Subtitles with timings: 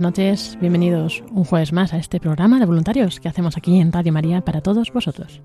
[0.00, 3.92] Buenas noches, bienvenidos un jueves más a este programa de voluntarios que hacemos aquí en
[3.92, 5.42] Radio María para todos vosotros.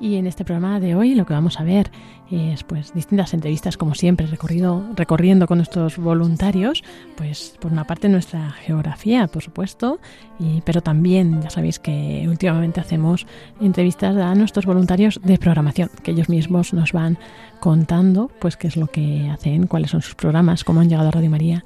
[0.00, 1.90] Y en este programa de hoy lo que vamos a ver
[2.34, 6.82] es pues distintas entrevistas como siempre recorrido, recorriendo con nuestros voluntarios,
[7.16, 9.98] pues por una parte nuestra geografía, por supuesto,
[10.38, 13.26] y, pero también ya sabéis que últimamente hacemos
[13.60, 17.18] entrevistas a nuestros voluntarios de programación, que ellos mismos nos van
[17.60, 21.12] contando pues qué es lo que hacen, cuáles son sus programas, cómo han llegado a
[21.12, 21.64] Radio María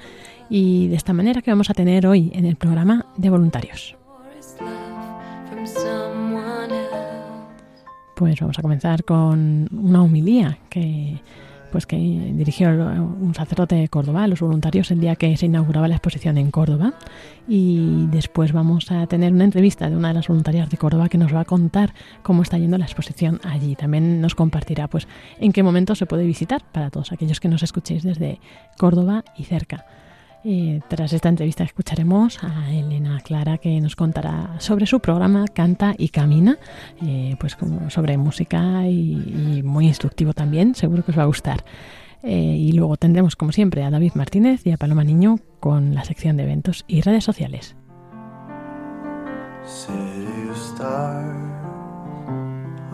[0.51, 3.98] y de esta manera que vamos a tener hoy en el programa de voluntarios.
[8.19, 11.21] Pues vamos a comenzar con una homilía que
[11.71, 15.95] pues que dirigió un sacerdote de Córdoba los voluntarios el día que se inauguraba la
[15.95, 16.95] exposición en Córdoba
[17.47, 21.19] y después vamos a tener una entrevista de una de las voluntarias de Córdoba que
[21.19, 21.95] nos va a contar
[22.25, 23.77] cómo está yendo la exposición allí.
[23.77, 25.07] También nos compartirá pues
[25.39, 28.41] en qué momento se puede visitar para todos aquellos que nos escuchéis desde
[28.79, 29.87] Córdoba y cerca.
[30.51, 35.95] Eh, tras esta entrevista escucharemos a Elena Clara que nos contará sobre su programa Canta
[35.99, 36.59] y Camina,
[37.03, 37.55] eh, pues
[37.89, 41.67] sobre música y, muy instructivo también, seguro que os va a gustar.
[42.23, 46.05] Eh, y luego tendremos como siempre a David Martínez y a Paloma Niño con la
[46.05, 47.77] sección de eventos y redes sociales.
[49.67, 51.37] City of stars,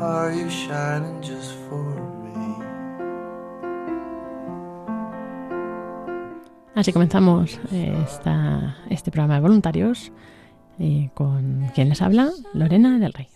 [0.01, 1.54] are shining just
[6.75, 10.11] Así comenzamos eh, esta, este programa de voluntarios
[10.81, 13.29] eh, con quien les habla, Lorena del Rey.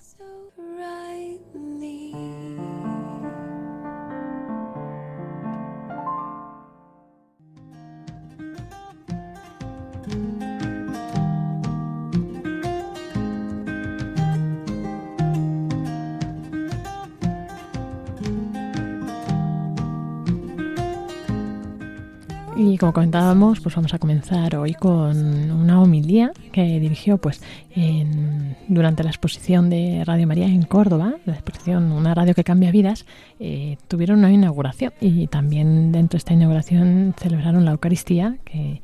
[22.60, 25.16] Y como comentábamos, pues vamos a comenzar hoy con
[25.52, 31.34] una homilía que dirigió pues en- durante la exposición de Radio María en Córdoba, la
[31.34, 33.06] exposición Una radio que cambia vidas,
[33.38, 38.82] eh, tuvieron una inauguración y también dentro de esta inauguración celebraron la Eucaristía que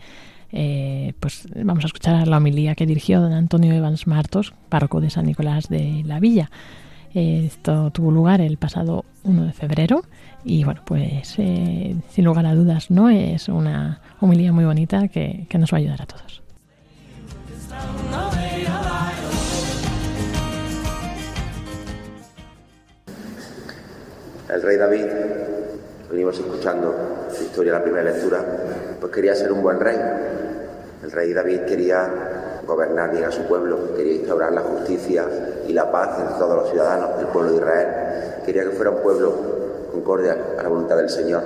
[0.53, 5.11] eh, pues vamos a escuchar la homilía que dirigió don Antonio Evans Martos, párroco de
[5.11, 6.49] San Nicolás de la Villa.
[7.15, 10.03] Esto tuvo lugar el pasado 1 de febrero
[10.45, 13.09] y bueno, pues eh, sin lugar a dudas, ¿no?
[13.09, 16.43] Es una homilía muy bonita que, que nos va a ayudar a todos.
[24.53, 25.07] El rey David,
[26.11, 28.45] venimos escuchando su historia en la primera lectura,
[29.01, 29.97] pues quería ser un buen rey.
[31.03, 35.27] El rey David quería gobernar bien a su pueblo, quería instaurar la justicia
[35.67, 37.89] y la paz entre todos los ciudadanos del pueblo de Israel.
[38.45, 39.33] Quería que fuera un pueblo
[39.93, 41.43] concorde a la voluntad del Señor.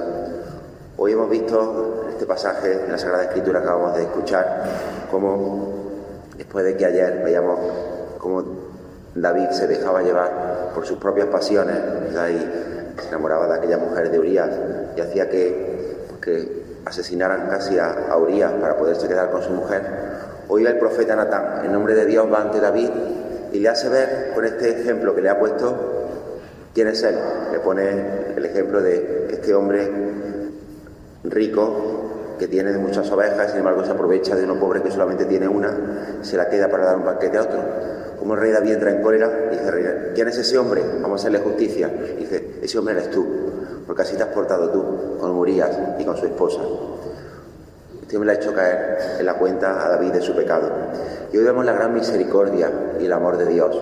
[0.97, 4.65] Hoy hemos visto en este pasaje en la Sagrada Escritura que acabamos de escuchar
[5.11, 5.75] cómo
[6.37, 7.59] después de que ayer veíamos
[8.19, 8.45] cómo
[9.15, 11.77] David se dejaba llevar por sus propias pasiones,
[12.11, 14.51] y se enamoraba de aquella mujer de Urias
[14.97, 19.51] y hacía que, pues, que asesinaran casi a, a Urias para poderse quedar con su
[19.51, 19.83] mujer.
[20.51, 22.89] Hoy el profeta Natán, en nombre de Dios, va ante David
[23.53, 25.77] y le hace ver con este ejemplo que le ha puesto
[26.73, 27.17] quién es él.
[27.53, 29.91] Le pone el ejemplo de este hombre
[31.25, 35.49] rico que tiene muchas ovejas, sin embargo se aprovecha de uno pobre que solamente tiene
[35.49, 37.59] una, se la queda para dar un banquete a otro.
[38.19, 39.85] Como el rey David entra en cólera, dice, "Rey,
[40.15, 40.83] ¿quién es ese hombre?
[41.03, 41.89] Vamos a hacerle justicia.
[42.19, 43.27] Dice, ese hombre eres tú,
[43.87, 46.61] porque así te has portado tú con Urias y con su esposa.
[48.09, 50.71] Este hombre le ha hecho caer en la cuenta a David de su pecado.
[51.31, 53.79] Y hoy vemos la gran misericordia y el amor de Dios,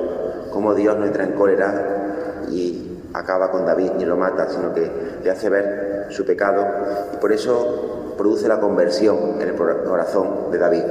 [0.52, 4.90] cómo Dios no entra en cólera y acaba con David, ni lo mata, sino que
[5.22, 6.66] le hace ver su pecado
[7.14, 10.82] y por eso produce la conversión en el corazón de David.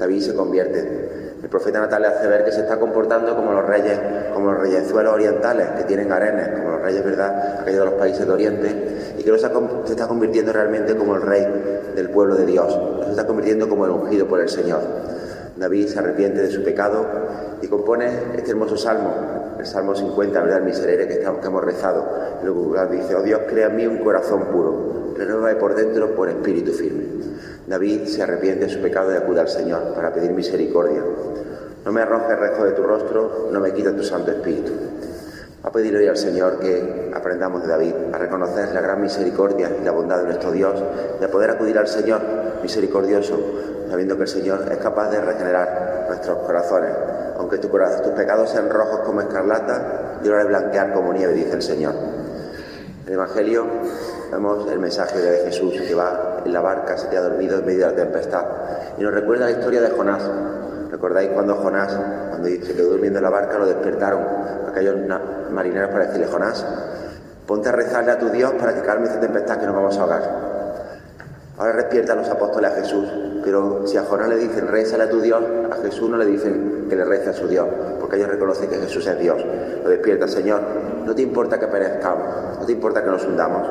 [0.00, 1.12] David se convierte.
[1.40, 3.96] El profeta Natal le hace ver que se está comportando como los reyes,
[4.34, 8.26] como los reyezuelos orientales que tienen arenas, como los reyes, ¿verdad?, aquellos de los países
[8.26, 12.76] de Oriente, y que se está convirtiendo realmente como el rey del pueblo de Dios,
[12.98, 14.80] no se está convirtiendo como el ungido por el Señor.
[15.56, 17.06] David se arrepiente de su pecado
[17.60, 19.12] y compone este hermoso salmo,
[19.58, 20.58] el Salmo 50, ¿verdad?
[20.58, 22.04] El miserere que, que hemos rezado.
[22.42, 26.72] Luego dice, oh Dios, crea en mí un corazón puro, renueva por dentro por espíritu
[26.72, 27.04] firme.
[27.66, 31.02] David se arrepiente de su pecado y acude al Señor para pedir misericordia.
[31.84, 34.72] No me arrojes resto de tu rostro, no me quites tu Santo Espíritu.
[35.64, 39.84] A pedir hoy al Señor que aprendamos de David a reconocer la gran misericordia y
[39.84, 40.74] la bondad de nuestro Dios
[41.22, 42.20] a poder acudir al Señor
[42.62, 43.38] misericordioso,
[43.88, 46.90] sabiendo que el Señor es capaz de regenerar nuestros corazones.
[47.38, 51.62] Aunque tus pecados sean rojos como escarlata, yo lo haré blanquear como nieve, dice el
[51.62, 51.94] Señor.
[51.94, 53.64] En el Evangelio
[54.32, 57.86] vemos el mensaje de Jesús que va en la barca, se queda dormido en medio
[57.86, 58.44] de la tempestad.
[58.98, 60.22] Y nos recuerda la historia de Jonás.
[61.02, 61.98] ¿Recordáis cuando Jonás,
[62.30, 64.24] cuando se quedó durmiendo en la barca, lo despertaron
[64.68, 64.94] aquellos
[65.50, 66.64] marineros para decirle, Jonás,
[67.44, 70.00] ponte a rezarle a tu Dios para que calme esta tempestad que nos vamos a
[70.00, 70.22] ahogar.
[71.58, 73.08] Ahora despierta a los apóstoles a Jesús,
[73.42, 76.86] pero si a Jonás le dicen rézale a tu Dios, a Jesús no le dicen
[76.88, 77.66] que le rece a su Dios,
[77.98, 79.44] porque ellos reconocen que Jesús es Dios.
[79.82, 80.60] Lo despierta, Señor,
[81.04, 83.66] no te importa que perezcamos, no te importa que nos hundamos.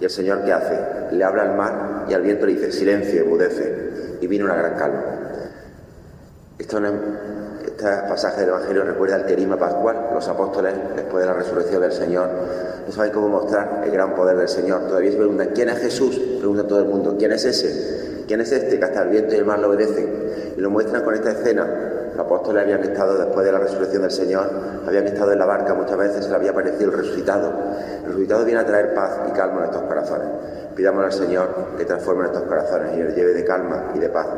[0.00, 0.76] Y el Señor, ¿qué hace?
[1.12, 4.74] Le habla al mar y al viento le dice silencio, emudece, y viene una gran
[4.74, 5.25] calma.
[6.58, 6.78] Este
[8.08, 10.10] pasaje del Evangelio recuerda el querima pascual.
[10.14, 12.30] Los apóstoles, después de la resurrección del Señor,
[12.86, 14.86] no saben cómo mostrar el gran poder del Señor.
[14.86, 16.18] Todavía se preguntan, ¿quién es Jesús?
[16.38, 18.24] Pregunta todo el mundo, ¿quién es ese?
[18.26, 20.54] ¿Quién es este que hasta el viento y el mar lo obedecen?
[20.56, 21.66] Y lo muestran con esta escena.
[22.16, 24.48] Los apóstoles habían estado, después de la resurrección del Señor,
[24.86, 27.52] habían estado en la barca muchas veces, se le había aparecido el resucitado.
[27.98, 30.28] El resucitado viene a traer paz y calma a nuestros corazones.
[30.74, 34.28] Pidamos al Señor que transforme nuestros corazones y nos lleve de calma y de paz.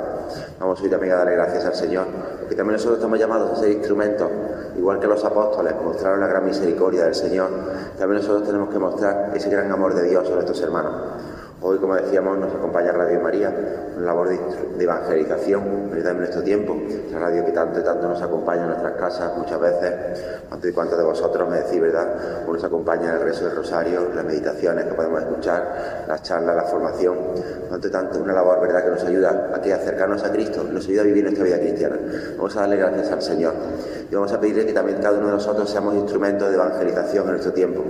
[0.59, 2.07] Vamos hoy también a darle gracias al Señor,
[2.41, 4.29] porque también nosotros estamos llamados a ser instrumentos,
[4.77, 7.49] igual que los apóstoles mostraron la gran misericordia del Señor,
[7.97, 10.95] también nosotros tenemos que mostrar ese gran amor de Dios a nuestros hermanos.
[11.61, 13.53] Hoy, como decíamos, nos acompaña Radio María,
[13.97, 15.89] una labor de, evangelización.
[15.99, 16.77] En nuestro tiempo,
[17.11, 19.93] la radio que tanto y tanto nos acompaña en nuestras casas muchas veces.
[20.49, 22.47] ¿Cuántos y cuántos de vosotros me decís, verdad?
[22.47, 26.63] Nos acompaña en el rezo del rosario, las meditaciones que podemos escuchar, las charlas, la
[26.63, 27.17] formación.
[27.69, 30.87] ¿Cuánto y tanto una labor, verdad, que nos ayuda a que acercarnos a Cristo, nos
[30.87, 31.97] ayuda a vivir nuestra vida cristiana?
[32.37, 33.55] Vamos a darle gracias al Señor
[34.11, 37.31] y vamos a pedirle que también cada uno de nosotros seamos instrumentos de evangelización en
[37.33, 37.85] nuestro tiempo.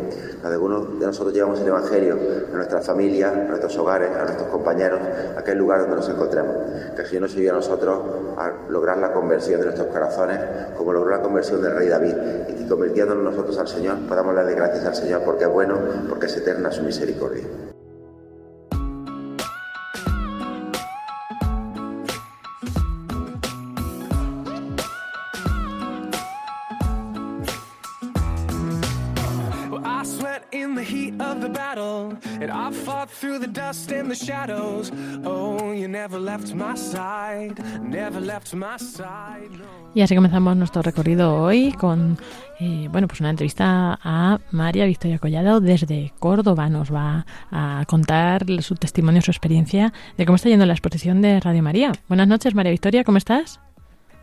[0.61, 2.19] Uno de nosotros llevamos el Evangelio
[2.53, 5.01] a nuestras familias, a nuestros hogares, a nuestros compañeros,
[5.37, 6.57] a aquel lugar donde nos encontremos.
[6.97, 8.01] Que el Señor nos ayude a nosotros
[8.37, 10.41] a lograr la conversión de nuestros corazones,
[10.77, 12.15] como logró la conversión del rey David.
[12.59, 15.79] Y convirtiéndonos nosotros al Señor, podamos darle gracias al Señor porque es bueno,
[16.09, 17.68] porque es eterna su misericordia.
[39.95, 42.19] Y así comenzamos nuestro recorrido hoy con
[42.61, 46.69] eh, bueno pues una entrevista a María Victoria Collado desde Córdoba.
[46.69, 51.41] Nos va a contar su testimonio, su experiencia de cómo está yendo la exposición de
[51.41, 51.93] Radio María.
[52.09, 53.61] Buenas noches, María Victoria, ¿cómo estás?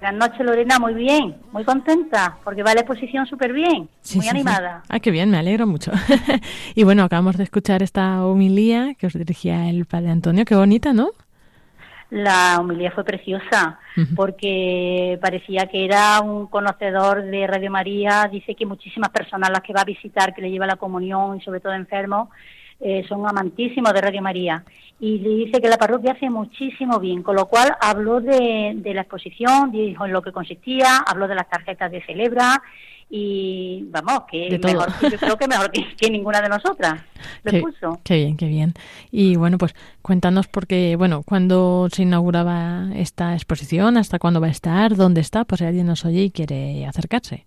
[0.05, 4.83] Buenas noches, Lorena, muy bien, muy contenta, porque va la exposición súper bien, muy animada.
[4.87, 5.91] Ah, qué bien, me alegro mucho.
[6.75, 10.93] y bueno, acabamos de escuchar esta homilía que os dirigía el padre Antonio, qué bonita,
[10.93, 11.09] ¿no?
[12.11, 13.79] La homilía fue preciosa,
[14.15, 19.73] porque parecía que era un conocedor de Radio María, dice que muchísimas personas las que
[19.73, 22.29] va a visitar, que le lleva la comunión y sobre todo enfermos,
[22.79, 24.63] eh, son amantísimos de Radio María
[24.99, 29.01] y le dice que la parroquia hace muchísimo bien, con lo cual habló de, la
[29.01, 32.61] exposición, dijo en lo que consistía, habló de las tarjetas de Celebra
[33.09, 37.03] y vamos, que mejor, yo creo que mejor que, ninguna de nosotras
[37.43, 37.99] lo qué, puso.
[38.03, 38.73] Qué bien, qué bien.
[39.11, 44.51] Y bueno, pues cuéntanos porque, bueno, cuando se inauguraba esta exposición, hasta cuándo va a
[44.51, 47.45] estar, dónde está, pues si alguien nos oye y quiere acercarse.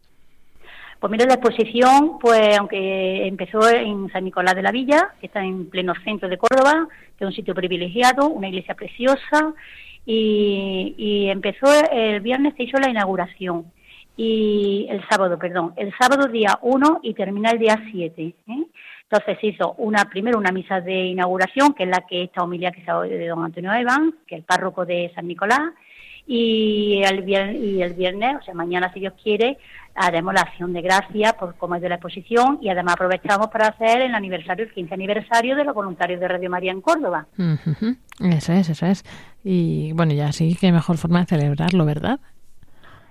[1.01, 5.45] Pues mira, la exposición, pues aunque empezó en San Nicolás de la Villa, que está
[5.45, 9.55] en pleno centro de Córdoba, que es un sitio privilegiado, una iglesia preciosa,
[10.05, 13.67] y, empezó el viernes, se hizo la inauguración,
[14.17, 18.21] y el sábado, perdón, el sábado día 1 y termina el día 7.
[18.23, 18.35] ¿eh?
[19.05, 22.73] Entonces se hizo una, primero una misa de inauguración, que es la que esta homilía
[22.73, 25.71] que se de don Antonio Evans, que es el párroco de San Nicolás,
[26.31, 29.57] y el, viernes, y el viernes, o sea, mañana si Dios quiere,
[29.95, 33.69] haremos la acción de gracias por cómo es de la exposición y además aprovechamos para
[33.69, 37.27] hacer el aniversario, el 15 aniversario de los voluntarios de Radio María en Córdoba.
[38.21, 39.05] Eso es, eso es.
[39.43, 42.21] Y bueno, ya sí, qué mejor forma de celebrarlo, ¿verdad?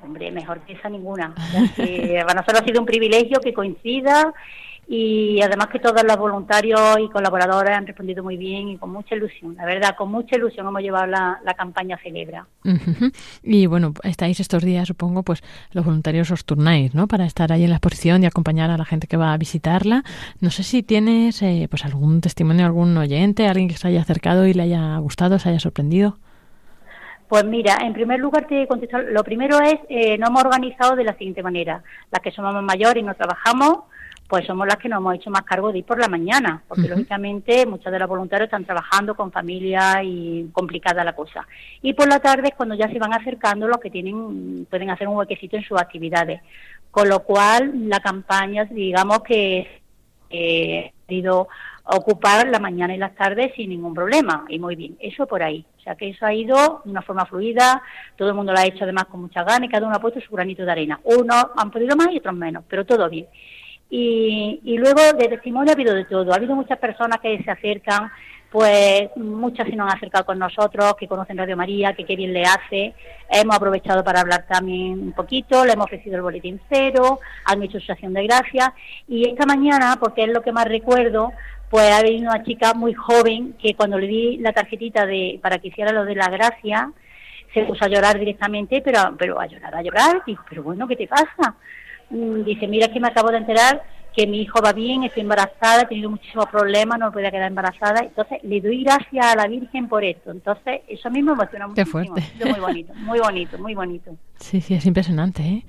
[0.03, 1.33] Hombre, mejor que esa ninguna.
[1.33, 4.31] para nosotros ha sido un privilegio que coincida
[4.89, 9.15] y además que todos los voluntarios y colaboradores han respondido muy bien y con mucha
[9.15, 9.55] ilusión.
[9.55, 12.45] La verdad, con mucha ilusión hemos llevado la, campaña Celebra.
[13.43, 17.07] Y bueno, estáis estos días, supongo, pues los voluntarios os turnáis, ¿no?
[17.07, 20.03] Para estar ahí en la exposición y acompañar a la gente que va a visitarla.
[20.39, 24.47] No sé si tienes eh, pues algún testimonio, algún oyente, alguien que se haya acercado
[24.47, 26.17] y le haya gustado, se haya sorprendido.
[27.27, 31.03] Pues mira, en primer lugar te contesto, lo primero es, eh, no hemos organizado de
[31.03, 31.83] la siguiente manera.
[32.09, 33.79] Las que somos mayores y no trabajamos,
[34.27, 36.89] pues somos las que nos hemos hecho más cargo de ir por la mañana, porque
[36.89, 41.47] lógicamente muchos de los voluntarios están trabajando con familia y complicada la cosa.
[41.81, 45.07] Y por la tarde es cuando ya se van acercando los que tienen pueden hacer
[45.07, 46.41] un huequecito en sus actividades.
[46.91, 49.81] Con lo cual la campaña, digamos que
[50.29, 51.47] eh, ha ido
[51.89, 55.65] ocupar la mañana y las tardes sin ningún problema y muy bien, eso por ahí.
[55.77, 57.81] O sea que eso ha ido de una forma fluida,
[58.17, 60.19] todo el mundo lo ha hecho además con mucha gana y cada uno ha puesto
[60.19, 60.99] su granito de arena.
[61.05, 63.27] Unos han podido más y otros menos, pero todo bien.
[63.89, 66.31] Y, y luego de testimonio ha habido de todo.
[66.31, 68.11] Ha habido muchas personas que se acercan,
[68.51, 72.33] pues muchas se nos han acercado con nosotros, que conocen Radio María, que qué bien
[72.33, 72.93] le hace.
[73.29, 77.79] Hemos aprovechado para hablar también un poquito, le hemos ofrecido el boletín cero, han hecho
[77.79, 78.69] su acción de gracias.
[79.07, 81.31] Y esta mañana, porque es lo que más recuerdo,
[81.69, 85.59] pues ha venido una chica muy joven que cuando le di la tarjetita de para
[85.59, 86.91] que hiciera lo de la gracia,
[87.53, 90.23] se puso a llorar directamente, pero, pero a llorar, a llorar.
[90.25, 91.55] Dijo, pero bueno, ¿qué te pasa?
[92.09, 93.83] Mm, dice, mira que me acabo de enterar
[94.15, 97.99] que mi hijo va bien, estoy embarazada, he tenido muchísimos problemas, no podía quedar embarazada.
[97.99, 100.31] Entonces, le doy gracias a la Virgen por esto.
[100.31, 101.75] Entonces, eso mismo me emociona mucho.
[101.75, 102.23] Qué fuerte.
[102.43, 104.17] Muy bonito, muy bonito, muy bonito.
[104.39, 105.65] Sí, sí, es impresionante, ¿eh?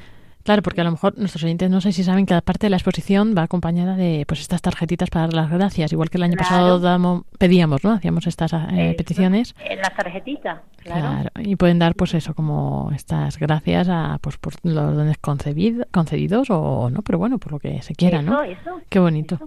[0.49, 2.79] Claro, porque a lo mejor nuestros oyentes no sé si saben que aparte de la
[2.79, 6.39] exposición va acompañada de pues estas tarjetitas para dar las gracias, igual que el año
[6.39, 7.93] pasado damos, pedíamos, ¿no?
[7.93, 9.55] Hacíamos estas eh, peticiones.
[9.63, 11.29] En las tarjetitas, claro.
[11.39, 16.89] Y pueden dar pues eso, como estas gracias a pues por los dones concedidos o
[16.89, 18.43] no, pero bueno, por lo que se quiera, ¿no?
[18.43, 19.39] Eso, Qué bonito.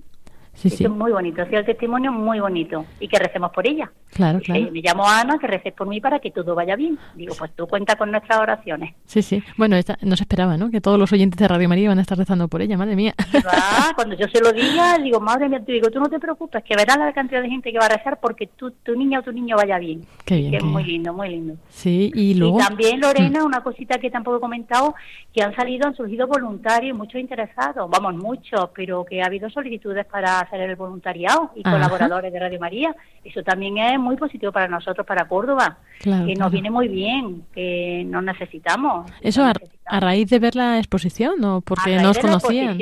[0.54, 0.84] Sí, sí.
[0.84, 3.92] Es muy bonito, ha sido el testimonio muy bonito y que recemos por ella.
[4.14, 4.70] Claro, claro.
[4.72, 7.00] me llamo Ana, que reces por mí para que todo vaya bien.
[7.16, 8.94] Digo, pues tú cuenta con nuestras oraciones.
[9.06, 9.42] Sí, sí.
[9.58, 10.70] Bueno, esta, no se esperaba, ¿no?
[10.70, 13.16] Que todos los oyentes de Radio María van a estar rezando por ella, madre mía.
[13.96, 16.76] cuando yo se lo diga, digo, madre mía, te digo, tú no te preocupes, que
[16.76, 19.56] verás la cantidad de gente que va a rezar porque tu niña o tu niño
[19.56, 20.06] vaya bien.
[20.26, 20.52] Qué bien.
[20.52, 21.56] Que es muy lindo, muy lindo.
[21.70, 22.60] Sí, y luego...
[22.60, 23.46] Y también, Lorena, mm.
[23.46, 24.96] una cosita que tampoco he comentado,
[25.34, 30.06] que han salido, han surgido voluntarios, muchos interesados, vamos, muchos, pero que ha habido solicitudes
[30.06, 32.96] para hacer el voluntariado y colaboradores de Radio María.
[33.24, 38.04] Eso también es muy positivo para nosotros, para Córdoba, que nos viene muy bien, que
[38.08, 39.12] nos necesitamos.
[39.22, 39.52] Eso
[39.92, 42.78] A, raíz de ver la exposición o porque nos conocían.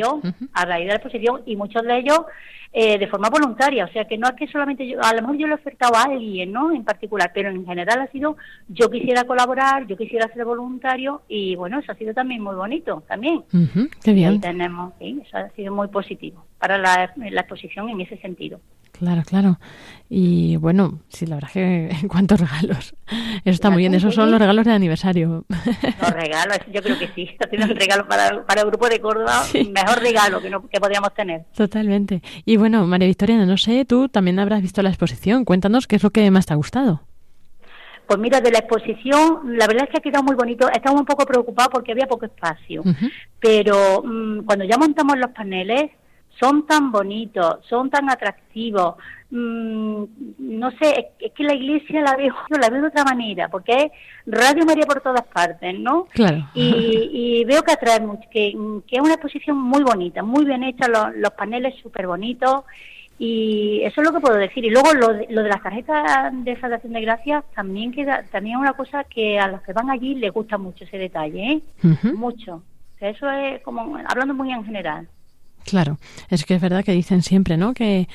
[0.53, 2.19] A raíz de la exposición y muchos de ellos
[2.71, 5.37] eh, de forma voluntaria, o sea que no es que solamente yo, a lo mejor
[5.37, 6.71] yo le he ofertado a alguien, ¿no?
[6.71, 8.37] En particular, pero en general ha sido
[8.67, 13.03] yo quisiera colaborar, yo quisiera ser voluntario y bueno, eso ha sido también muy bonito,
[13.07, 13.43] también.
[14.03, 14.39] qué bien.
[14.39, 18.59] tenemos, sí, eso ha sido muy positivo para la, la exposición en ese sentido.
[18.99, 19.59] Claro, claro.
[20.09, 22.93] Y bueno, sí, la verdad que cuántos regalos.
[23.07, 23.93] Eso está muy bien.
[23.93, 25.45] Esos son los regalos de aniversario.
[25.47, 27.29] Los regalos, yo creo que sí.
[27.51, 31.45] Un regalo para, para el grupo de Córdoba, mejor regalo que, no, que podríamos tener.
[31.55, 32.21] Totalmente.
[32.43, 35.45] Y bueno, María Victoria, no sé, tú también habrás visto la exposición.
[35.45, 37.01] Cuéntanos qué es lo que más te ha gustado.
[38.05, 40.67] Pues mira, de la exposición, la verdad es que ha quedado muy bonito.
[40.67, 42.83] Estamos un poco preocupados porque había poco espacio.
[43.39, 45.91] Pero mm, cuando ya montamos los paneles,
[46.39, 48.95] son tan bonitos, son tan atractivos.
[49.31, 50.03] Mm,
[50.39, 53.91] no sé, es, que la iglesia la veo, la veo de otra manera, porque es
[54.25, 56.05] Radio María por todas partes, ¿no?
[56.05, 56.49] Claro.
[56.53, 61.31] Y, veo que atrae mucho, que, es una exposición muy bonita, muy bien hecha, los,
[61.31, 62.63] paneles súper bonitos.
[63.21, 64.63] Y eso es lo que puedo decir.
[64.63, 68.55] Y luego lo de, lo de las tarjetas de salvación de gracias también queda, también
[68.55, 71.61] es una cosa que a los que van allí les gusta mucho ese detalle, ¿eh?
[72.13, 72.63] Mucho.
[73.01, 75.09] eso es como, hablando muy en general.
[75.65, 75.97] Claro,
[76.29, 77.73] es que es verdad que dicen siempre, ¿no?
[77.73, 78.07] Que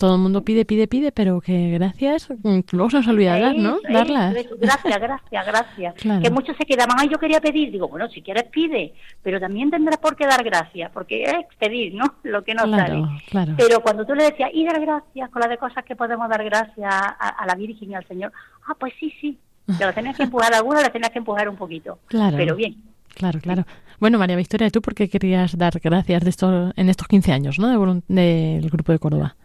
[0.00, 3.54] todo el mundo pide, pide, pide, pero que gracias, mm, luego se nos olvida dar,
[3.54, 3.80] ¿no?
[3.86, 4.34] Darlas.
[4.58, 5.94] Gracias, gracias, gracias.
[6.22, 7.70] Que muchos se quedaban, ay, yo quería pedir.
[7.70, 11.94] Digo, bueno, si quieres pide, pero también tendrás por qué dar gracias, porque es pedir,
[11.94, 12.14] ¿no?
[12.22, 13.52] Lo que nos claro, sale.
[13.58, 16.42] Pero cuando tú le decías, y dar gracias con las de cosas que podemos dar
[16.44, 18.32] gracias a, la Virgen y al Señor,
[18.68, 19.38] ah, pues sí, sí.
[19.78, 21.98] Te lo tenías que empujar alguna, le tenías que empujar un poquito.
[22.06, 22.38] Claro.
[22.38, 22.74] Pero bien.
[23.14, 23.64] Claro, claro.
[23.98, 27.58] Bueno, María Victoria, ¿tú por qué querías dar gracias de esto, en estos 15 años
[27.58, 28.02] ¿no?
[28.08, 29.36] del grupo de Córdoba?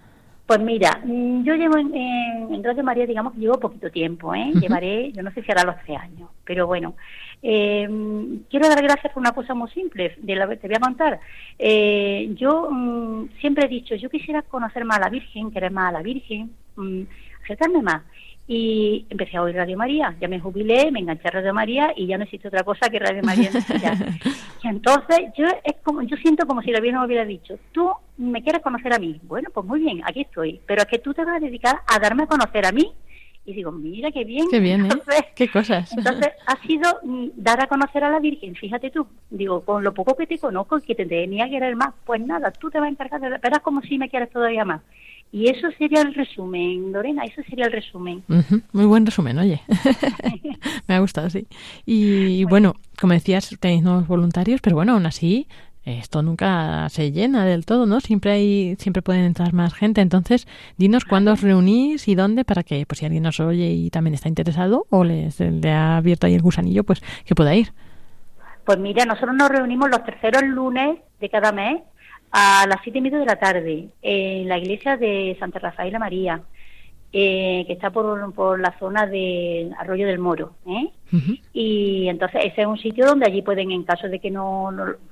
[0.46, 4.52] Pues mira, mm, yo llevo en, en, Radio María, digamos que llevo poquito tiempo, ¿eh?
[4.62, 6.96] Llevaré, yo no sé si hará los tres años, pero bueno.
[7.42, 7.88] Eh,
[8.50, 11.20] quiero dar gracias por una cosa muy simple, de la que te voy a contar.
[11.58, 15.90] Eh, yo mm, siempre he dicho, yo quisiera conocer más a la Virgen, querer más
[15.90, 17.02] a la Virgen, mm,
[17.44, 18.04] acercarme más
[18.48, 20.16] y empecé a oír Radio María.
[20.20, 23.00] Ya me jubilé, me enganché a Radio María y ya no existe otra cosa que
[23.00, 23.50] Radio María.
[24.64, 27.90] y entonces yo es como yo siento como si la Virgen me hubiera dicho, tú
[28.18, 29.20] me quieres conocer a mí.
[29.24, 30.62] Bueno, pues muy bien, aquí estoy.
[30.66, 32.92] Pero es que tú te vas a dedicar a darme a conocer a mí.
[33.48, 34.48] Y digo, mira qué bien.
[34.50, 34.90] Qué bien, ¿eh?
[35.36, 35.96] qué cosas.
[35.96, 39.08] Entonces ha sido mm, dar a conocer a la Virgen, fíjate tú.
[39.30, 42.22] Digo, con lo poco que te conozco y que te tenía que querer más, pues
[42.22, 43.30] nada, tú te vas a encargar de...
[43.38, 44.82] Verás como si me quieres todavía más.
[45.32, 48.24] Y eso sería el resumen, Lorena, eso sería el resumen.
[48.72, 49.62] Muy buen resumen, oye.
[50.88, 51.46] Me ha gustado, sí.
[51.86, 52.76] Y bueno.
[53.00, 55.48] como decías, tenéis nuevos voluntarios, pero bueno, aún así,
[55.86, 58.00] esto nunca se llena del todo, ¿no?
[58.00, 60.02] Siempre hay, siempre pueden entrar más gente.
[60.02, 63.92] Entonces, dinos cuándo os reunís y dónde para que, pues si alguien nos oye y
[63.92, 67.72] también está interesado o les, le ha abierto ahí el gusanillo, pues que pueda ir.
[68.66, 71.84] Pues mira, nosotros nos reunimos los terceros lunes de cada mes
[72.32, 76.42] a las siete y media de la tarde en la iglesia de Santa Rafaela María,
[77.14, 80.52] eh, que está por, por la zona de Arroyo del Moro.
[80.66, 80.92] ¿eh?
[81.54, 84.70] Y entonces ese es un sitio donde allí pueden, en caso de que no,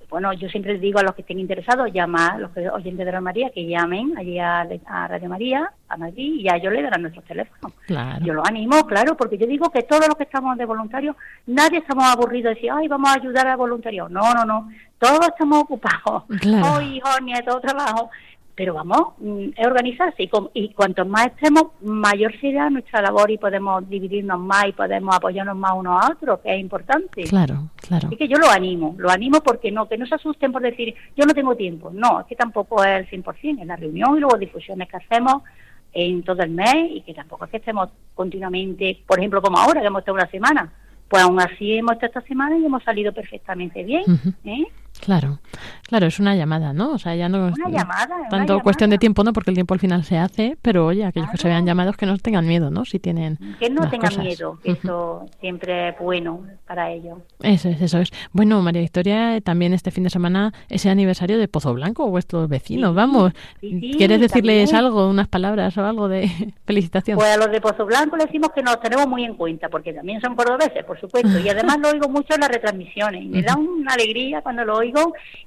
[0.09, 3.11] bueno, yo siempre les digo a los que estén interesados, llamar a los oyentes de
[3.11, 4.67] Radio María, que llamen allí a,
[5.07, 7.73] Radio María, a Madrid, y a ellos le darán nuestros teléfonos.
[8.21, 11.15] Yo los animo, claro, porque yo digo que todos los que estamos de voluntarios,
[11.47, 14.11] nadie estamos aburridos de decir, ay, vamos a ayudar a voluntarios.
[14.11, 16.23] No, no, no, todos estamos ocupados.
[16.41, 16.75] Claro.
[16.75, 18.09] Hoy, hijos, nietos, trabajo
[18.55, 23.37] pero vamos, mm, es organizarse y, y cuanto más estemos, mayor será nuestra labor y
[23.37, 27.23] podemos dividirnos más y podemos apoyarnos más unos a otros, que es importante.
[27.23, 28.07] Claro, claro.
[28.07, 30.93] Así que yo lo animo, lo animo porque no, que no se asusten por decir,
[31.15, 31.89] yo no tengo tiempo.
[31.91, 35.43] No, es que tampoco es el 100%, en la reunión y luego difusiones que hacemos
[35.93, 39.81] en todo el mes y que tampoco es que estemos continuamente, por ejemplo, como ahora,
[39.81, 40.73] que hemos estado una semana.
[41.07, 44.03] Pues aún así hemos estado esta semana y hemos salido perfectamente bien.
[44.45, 44.65] ¿eh?
[45.03, 45.39] Claro,
[45.81, 46.93] claro, es una llamada, ¿no?
[46.93, 47.55] O sea, ya no es
[48.29, 49.33] tanto cuestión de tiempo, ¿no?
[49.33, 52.05] Porque el tiempo al final se hace, pero oye, aquellos que se vean llamados que
[52.05, 52.85] no tengan miedo, ¿no?
[52.85, 57.17] Si tienen Que no tengan miedo, eso siempre es bueno para ellos.
[57.41, 58.11] Eso es, eso es.
[58.31, 62.47] Bueno, María Victoria, también este fin de semana es el aniversario de Pozo Blanco, vuestros
[62.47, 63.33] vecinos, vamos.
[63.59, 66.29] ¿Quieres decirles algo, unas palabras o algo de
[66.65, 67.17] felicitación?
[67.17, 69.91] Pues a los de Pozo Blanco le decimos que nos tenemos muy en cuenta, porque
[69.91, 73.41] también son cordobeses, por supuesto, y además lo oigo mucho en las retransmisiones, y me
[73.41, 74.92] da una alegría cuando lo oigo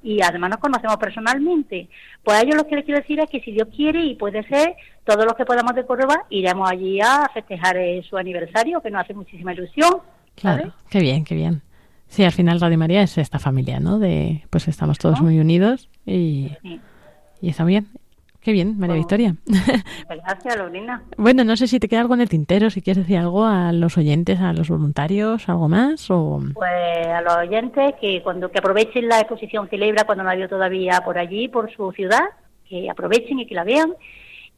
[0.02, 1.88] y además nos conocemos personalmente.
[2.22, 4.42] Pues a ellos lo que les quiero decir es que si Dios quiere y puede
[4.48, 8.90] ser, todos los que podamos de Córdoba iremos allí a festejar eh, su aniversario, que
[8.90, 9.98] nos hace muchísima ilusión.
[10.35, 11.62] Claro, qué bien, qué bien.
[12.09, 13.98] Sí, al final Radio María es esta familia, ¿no?
[13.98, 16.52] De, pues estamos todos muy unidos y,
[17.40, 17.88] y está bien.
[18.46, 19.35] Qué bien, María Victoria.
[20.09, 21.02] Gracias, Lorena.
[21.16, 23.72] bueno, no sé si te queda algo en el tintero, si quieres decir algo a
[23.72, 26.40] los oyentes, a los voluntarios, algo más o...
[26.54, 31.00] Pues a los oyentes que cuando que aprovechen la exposición Celebra cuando no ha todavía
[31.04, 32.22] por allí, por su ciudad,
[32.68, 33.92] que aprovechen y que la vean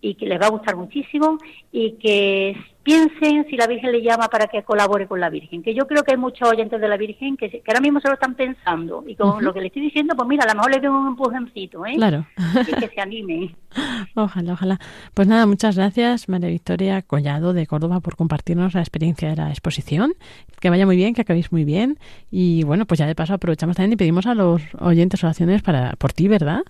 [0.01, 1.39] y que les va a gustar muchísimo
[1.73, 5.75] y que piensen si la Virgen le llama para que colabore con la Virgen, que
[5.75, 8.35] yo creo que hay muchos oyentes de la Virgen que, ahora mismo se lo están
[8.35, 10.89] pensando y con lo que le estoy diciendo, pues mira, a lo mejor le doy
[10.89, 11.97] un empujoncito, ¿eh?
[11.97, 12.27] Claro.
[12.63, 13.55] Y que se animen.
[14.15, 14.79] Ojalá, ojalá.
[15.13, 19.51] Pues nada, muchas gracias María Victoria Collado de Córdoba por compartirnos la experiencia de la
[19.51, 20.15] exposición.
[20.59, 21.99] Que vaya muy bien, que acabéis muy bien
[22.31, 25.93] y bueno, pues ya de paso aprovechamos también y pedimos a los oyentes oraciones para
[25.97, 26.63] por ti, ¿verdad?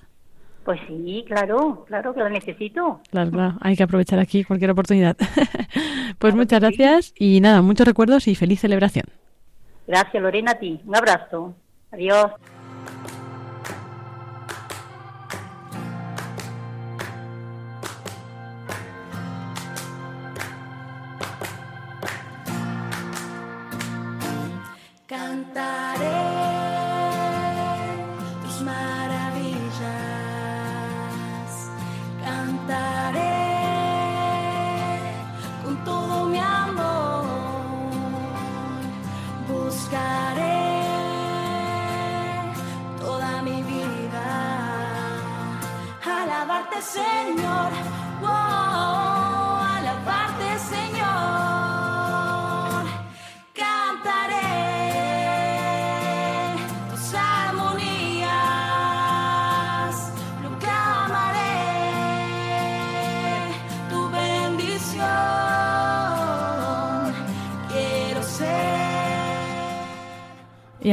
[0.68, 3.00] Pues sí, claro, claro que lo necesito.
[3.10, 5.16] Claro, claro, hay que aprovechar aquí cualquier oportunidad.
[6.18, 9.06] pues muchas gracias y nada, muchos recuerdos y feliz celebración.
[9.86, 10.78] Gracias, Lorena, a ti.
[10.84, 11.54] Un abrazo.
[11.90, 12.32] Adiós.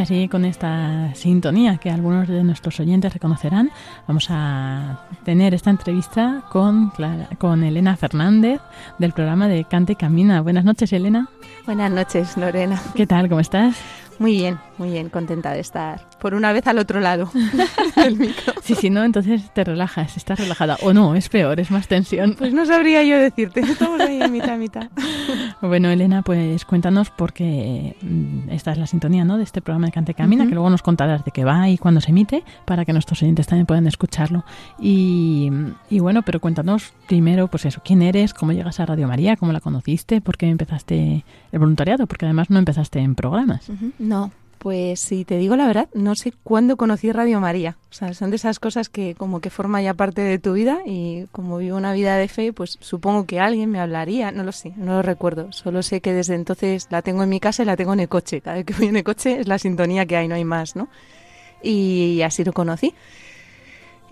[0.06, 3.72] Así con esta sintonía que algunos de nuestros oyentes reconocerán,
[4.08, 6.94] vamos a tener esta entrevista con,
[7.40, 8.62] con Elena Fernández
[9.00, 10.42] del programa de Cante y Camina.
[10.42, 11.28] Buenas noches, Elena.
[11.66, 12.80] Buenas noches, Lorena.
[12.94, 13.30] ¿Qué tal?
[13.30, 13.78] ¿Cómo estás?
[14.20, 17.30] Muy bien, muy bien, contenta de estar por una vez al otro lado
[17.96, 18.54] del micro.
[18.64, 20.78] Sí, sí, no, entonces te relajas, estás relajada.
[20.84, 22.36] O no, es peor, es más tensión.
[22.38, 24.88] Pues no sabría yo decirte, estamos ahí en mitad, mitad.
[25.62, 29.38] Bueno, Elena, pues cuéntanos porque mm, esta es la sintonía ¿no?
[29.38, 32.02] de este programa de Cante Camina, que luego nos contarás de qué va y cuándo
[32.02, 34.44] se emite, para que nuestros oyentes también puedan escucharlo.
[34.80, 35.50] Y,
[35.90, 39.54] y bueno, pero cuéntanos primero, pues eso, quién eres, cómo llegas a Radio María, cómo
[39.54, 43.70] la conociste, por qué empezaste el voluntariado, porque además no empezaste en programas.
[43.98, 44.32] No,
[44.66, 47.78] pues si te digo la verdad, no sé cuándo conocí Radio María.
[47.92, 50.80] O sea, son de esas cosas que como que forma ya parte de tu vida
[50.88, 54.52] y como vivo una vida de fe, pues supongo que alguien me hablaría, no lo
[54.52, 55.52] sé, no lo recuerdo.
[55.52, 58.10] Solo sé que desde entonces la tengo en mi casa y la tengo en el
[58.10, 58.42] coche.
[58.42, 60.76] Cada vez que voy en el coche es la sintonía que hay, no hay más,
[60.76, 60.88] ¿no?
[61.62, 62.96] Y así lo conocí.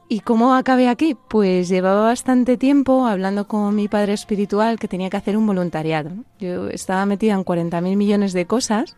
[0.08, 1.18] ¿Y cómo acabé aquí?
[1.30, 6.12] Pues llevaba bastante tiempo hablando con mi padre espiritual que tenía que hacer un voluntariado.
[6.38, 8.98] Yo estaba metida en 40.000 millones de cosas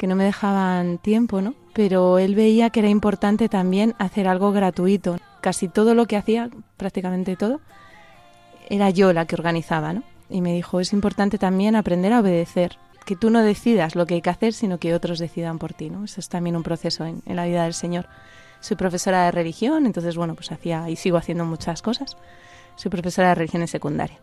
[0.00, 1.54] que no me dejaban tiempo, ¿no?
[1.74, 5.18] Pero él veía que era importante también hacer algo gratuito.
[5.42, 7.60] Casi todo lo que hacía, prácticamente todo,
[8.70, 10.02] era yo la que organizaba, ¿no?
[10.30, 14.14] Y me dijo, es importante también aprender a obedecer, que tú no decidas lo que
[14.14, 16.04] hay que hacer, sino que otros decidan por ti, ¿no?
[16.04, 18.06] Eso es también un proceso en, en la vida del Señor.
[18.60, 22.16] Soy profesora de religión, entonces, bueno, pues hacía y sigo haciendo muchas cosas.
[22.76, 24.18] Soy profesora de religión en secundaria,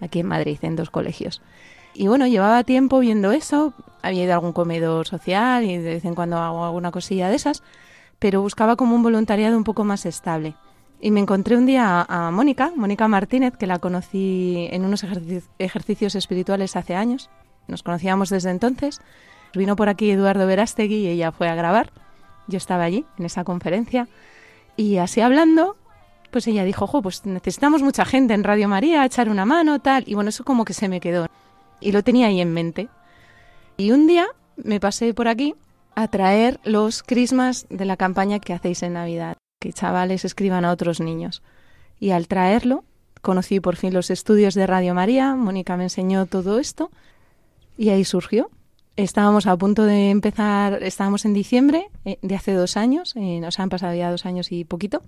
[0.00, 1.42] aquí en Madrid, en dos colegios.
[1.94, 6.04] Y bueno, llevaba tiempo viendo eso, había ido a algún comedor social y de vez
[6.04, 7.62] en cuando hago alguna cosilla de esas,
[8.18, 10.54] pero buscaba como un voluntariado un poco más estable.
[11.00, 15.04] Y me encontré un día a, Mónica, Mónica Martínez, que la conocí en unos
[15.58, 17.30] ejercicios espirituales hace años.
[17.68, 19.00] Nos conocíamos desde entonces.
[19.54, 21.90] Vino por aquí Eduardo Verástegui y ella fue a grabar.
[22.48, 24.08] Yo estaba allí, en esa conferencia.
[24.76, 25.76] Y así hablando,
[26.30, 30.04] pues ella dijo, ojo, pues necesitamos mucha gente en Radio María, echar una mano, tal.
[30.06, 31.28] Y bueno, eso como que se me quedó.
[31.80, 32.88] Y lo tenía ahí en mente.
[33.76, 35.54] Y un día me pasé por aquí
[35.94, 40.72] a traer los crismas de la campaña que hacéis en Navidad, que chavales escriban a
[40.72, 41.42] otros niños.
[41.98, 42.84] Y al traerlo,
[43.20, 46.90] conocí por fin los estudios de Radio María, Mónica me enseñó todo esto
[47.76, 48.50] y ahí surgió.
[48.96, 53.58] Estábamos a punto de empezar, estábamos en diciembre eh, de hace dos años, eh, nos
[53.58, 55.02] han pasado ya dos años y poquito.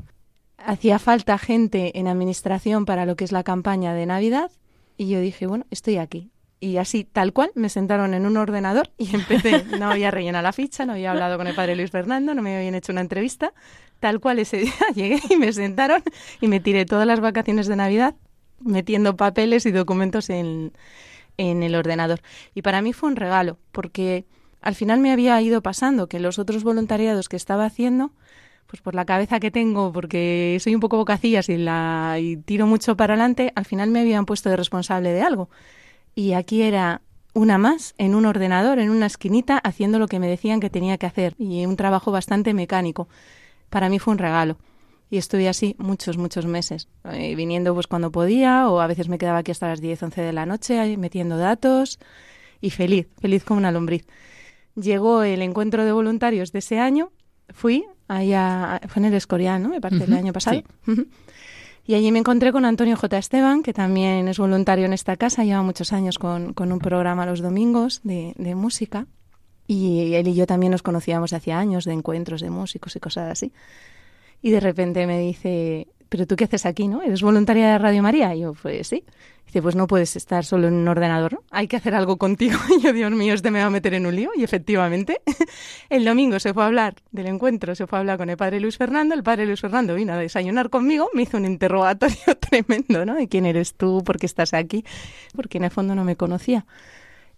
[0.56, 4.50] Hacía falta gente en administración para lo que es la campaña de Navidad
[4.96, 6.30] y yo dije, bueno, estoy aquí,
[6.62, 9.64] y así, tal cual, me sentaron en un ordenador y empecé.
[9.64, 12.56] No había rellenado la ficha, no había hablado con el padre Luis Fernando, no me
[12.56, 13.52] habían hecho una entrevista.
[13.98, 16.04] Tal cual ese día llegué y me sentaron
[16.40, 18.14] y me tiré todas las vacaciones de Navidad
[18.60, 20.72] metiendo papeles y documentos en,
[21.36, 22.20] en el ordenador.
[22.54, 24.24] Y para mí fue un regalo, porque
[24.60, 28.12] al final me había ido pasando que los otros voluntariados que estaba haciendo,
[28.68, 32.68] pues por la cabeza que tengo, porque soy un poco bocacillas y, la, y tiro
[32.68, 35.50] mucho para adelante, al final me habían puesto de responsable de algo
[36.14, 37.02] y aquí era
[37.34, 40.98] una más en un ordenador, en una esquinita, haciendo lo que me decían que tenía
[40.98, 43.08] que hacer y un trabajo bastante mecánico.
[43.70, 44.58] Para mí fue un regalo.
[45.08, 49.18] Y estuve así muchos, muchos meses, eh, viniendo pues cuando podía o a veces me
[49.18, 51.98] quedaba aquí hasta las 10, 11 de la noche metiendo datos
[52.62, 54.06] y feliz, feliz como una lombriz.
[54.74, 57.12] Llegó el encuentro de voluntarios de ese año,
[57.50, 59.68] fui allá, fue en el Escorial, ¿no?
[59.68, 60.62] Me parece, el año pasado.
[61.84, 63.18] Y allí me encontré con Antonio J.
[63.18, 67.26] Esteban, que también es voluntario en esta casa, lleva muchos años con, con un programa
[67.26, 69.06] los domingos de, de, música.
[69.66, 73.32] Y él y yo también nos conocíamos hace años de encuentros de músicos y cosas
[73.32, 73.52] así.
[74.42, 77.00] Y de repente me dice, pero tú qué haces aquí, ¿no?
[77.00, 78.34] ¿Eres voluntaria de Radio María?
[78.34, 79.02] Y yo, pues sí.
[79.46, 81.42] Dice, pues no puedes estar solo en un ordenador, ¿no?
[81.50, 82.58] Hay que hacer algo contigo.
[82.78, 84.28] Y yo, Dios mío, este me va a meter en un lío.
[84.36, 85.22] Y efectivamente,
[85.88, 88.60] el domingo se fue a hablar del encuentro, se fue a hablar con el padre
[88.60, 89.14] Luis Fernando.
[89.14, 93.14] El padre Luis Fernando vino a desayunar conmigo, me hizo un interrogatorio tremendo, ¿no?
[93.14, 94.84] De quién eres tú, por qué estás aquí,
[95.34, 96.66] porque en el fondo no me conocía.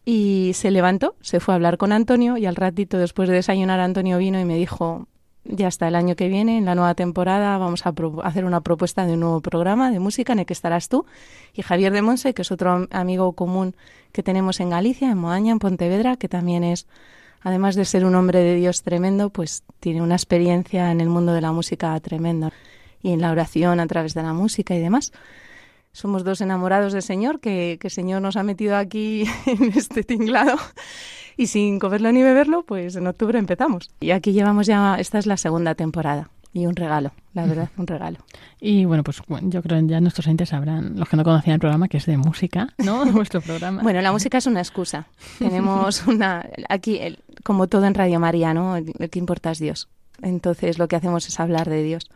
[0.04, 3.78] Y se levantó, se fue a hablar con Antonio y al ratito después de desayunar
[3.78, 5.06] Antonio vino y me dijo,
[5.44, 9.06] ya hasta el año que viene, en la nueva temporada, vamos a hacer una propuesta
[9.06, 11.04] de un nuevo programa de música en el que estarás tú
[11.52, 13.76] y Javier de Monse, que es otro amigo común
[14.12, 16.86] que tenemos en Galicia, en Moaña, en Pontevedra, que también es,
[17.42, 21.32] además de ser un hombre de Dios tremendo, pues tiene una experiencia en el mundo
[21.32, 22.52] de la música tremenda
[23.02, 25.12] y en la oración a través de la música y demás.
[25.92, 30.04] Somos dos enamorados del Señor, que, que el Señor nos ha metido aquí en este
[30.04, 30.56] tinglado
[31.36, 33.90] y sin comerlo ni beberlo, pues en octubre empezamos.
[34.00, 36.30] Y aquí llevamos ya, esta es la segunda temporada.
[36.52, 38.18] Y un regalo, la verdad, un regalo.
[38.60, 41.60] Y bueno, pues yo creo que ya nuestros oyentes sabrán, los que no conocían el
[41.60, 43.04] programa, que es de música, ¿no?
[43.12, 43.82] Nuestro programa.
[43.82, 45.08] bueno, la música es una excusa.
[45.40, 46.48] Tenemos una...
[46.68, 48.76] Aquí, el, como todo en Radio María, ¿no?
[49.10, 49.88] Que importa es Dios.
[50.22, 52.08] Entonces lo que hacemos es hablar de Dios.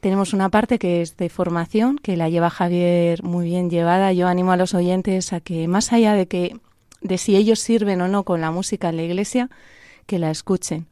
[0.00, 4.12] Tenemos una parte que es de formación, que la lleva Javier muy bien llevada.
[4.14, 6.56] Yo animo a los oyentes a que, más allá de que
[7.04, 9.48] de si ellos sirven o no con la música en la iglesia,
[10.06, 10.88] que la escuchen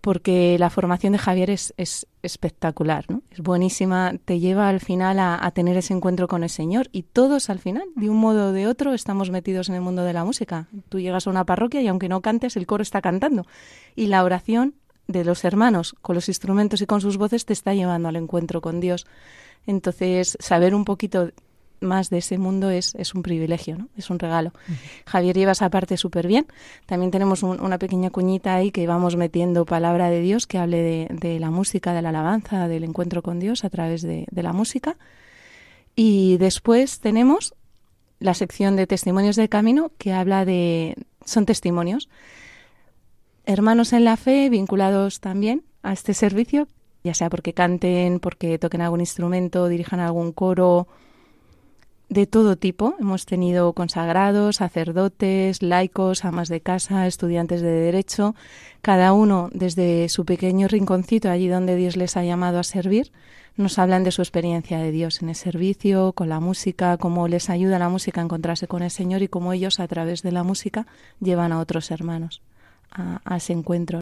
[0.00, 3.22] porque la formación de Javier es, es espectacular, ¿no?
[3.30, 7.50] Es buenísima, te lleva al final a, tener ese encuentro con el Señor y todos
[7.50, 10.24] al final, de un modo o de otro, estamos metidos en el mundo de la
[10.24, 10.68] música.
[10.88, 13.46] Tú llegas a una parroquia y aunque no cantes, el coro está cantando.
[13.94, 14.74] Y la oración
[15.06, 18.60] de los hermanos con los instrumentos y con sus voces te está llevando al encuentro
[18.60, 19.06] con Dios.
[19.66, 21.30] Entonces, saber un poquito
[21.80, 23.88] más de ese mundo es, es un privilegio, ¿no?
[23.96, 24.52] es un regalo.
[25.06, 26.46] Javier lleva esa parte súper bien.
[26.86, 31.40] También tenemos una pequeña cuñita ahí que vamos metiendo palabra de Dios que hable de,
[31.40, 34.96] la música, de la alabanza, del encuentro con Dios a través de, de la música.
[35.96, 37.54] Y después tenemos
[38.20, 42.08] la sección de testimonios del camino que habla de, son testimonios,
[43.46, 46.68] hermanos en la fe vinculados también a este servicio,
[47.02, 50.86] ya sea porque canten, porque toquen algún instrumento, dirijan algún coro,
[52.10, 52.96] de todo tipo.
[53.00, 58.34] Hemos tenido consagrados, sacerdotes, laicos, amas de casa, estudiantes de derecho,
[58.82, 63.12] cada uno desde su pequeño rinconcito, allí donde Dios les ha llamado a servir,
[63.56, 67.48] nos hablan de su experiencia de Dios en el servicio, con la música, cómo les
[67.48, 70.42] ayuda la música a encontrarse con el Señor y cómo ellos a través de la
[70.42, 70.86] música
[71.20, 72.42] llevan a otros hermanos
[72.90, 74.00] a, a ese encuentro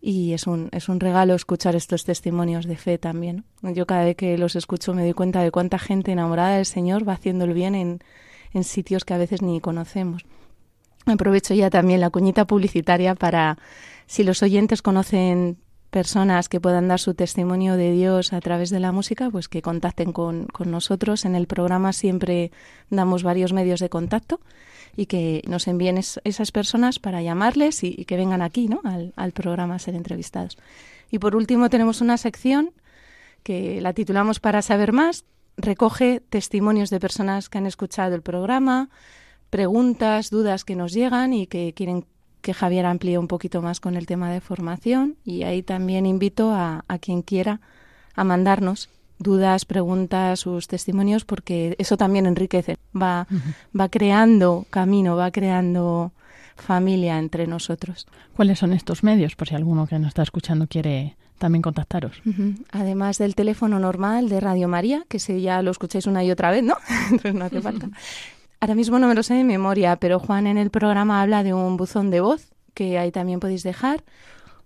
[0.00, 3.44] y es un, es un regalo escuchar estos testimonios de fe también.
[3.62, 7.08] Yo cada vez que los escucho me doy cuenta de cuánta gente enamorada del Señor
[7.08, 8.00] va haciendo el bien en,
[8.52, 10.24] en sitios que a veces ni conocemos.
[11.06, 13.58] Aprovecho ya también la cuñita publicitaria para,
[14.06, 15.58] si los oyentes conocen
[15.90, 19.62] personas que puedan dar su testimonio de Dios a través de la música, pues que
[19.62, 21.24] contacten con, con nosotros.
[21.24, 22.52] En el programa siempre
[22.90, 24.40] damos varios medios de contacto
[24.98, 28.80] y que nos envíen esas personas para llamarles y, que vengan aquí ¿no?
[28.82, 30.58] al, programa a ser entrevistados.
[31.08, 32.72] Y por último tenemos una sección
[33.44, 35.24] que la titulamos Para saber más.
[35.56, 38.90] Recoge testimonios de personas que han escuchado el programa,
[39.50, 42.04] preguntas, dudas que nos llegan y que quieren
[42.42, 45.16] que Javier amplíe un poquito más con el tema de formación.
[45.22, 47.60] Y ahí también invito a, a quien quiera
[48.16, 53.26] a mandarnos dudas, preguntas, sus testimonios, porque eso también enriquece, va,
[53.78, 56.12] va creando camino, va creando
[56.56, 58.06] familia entre nosotros.
[58.34, 62.20] ¿Cuáles son estos medios, por si alguno que nos está escuchando quiere también contactaros?
[62.72, 66.50] Además del teléfono normal de Radio María, que si ya lo escucháis una y otra
[66.50, 66.76] vez, ¿no?
[67.10, 67.88] Entonces no hace falta.
[68.60, 71.54] Ahora mismo no me lo sé de memoria, pero Juan en el programa habla de
[71.54, 74.02] un buzón de voz que ahí también podéis dejar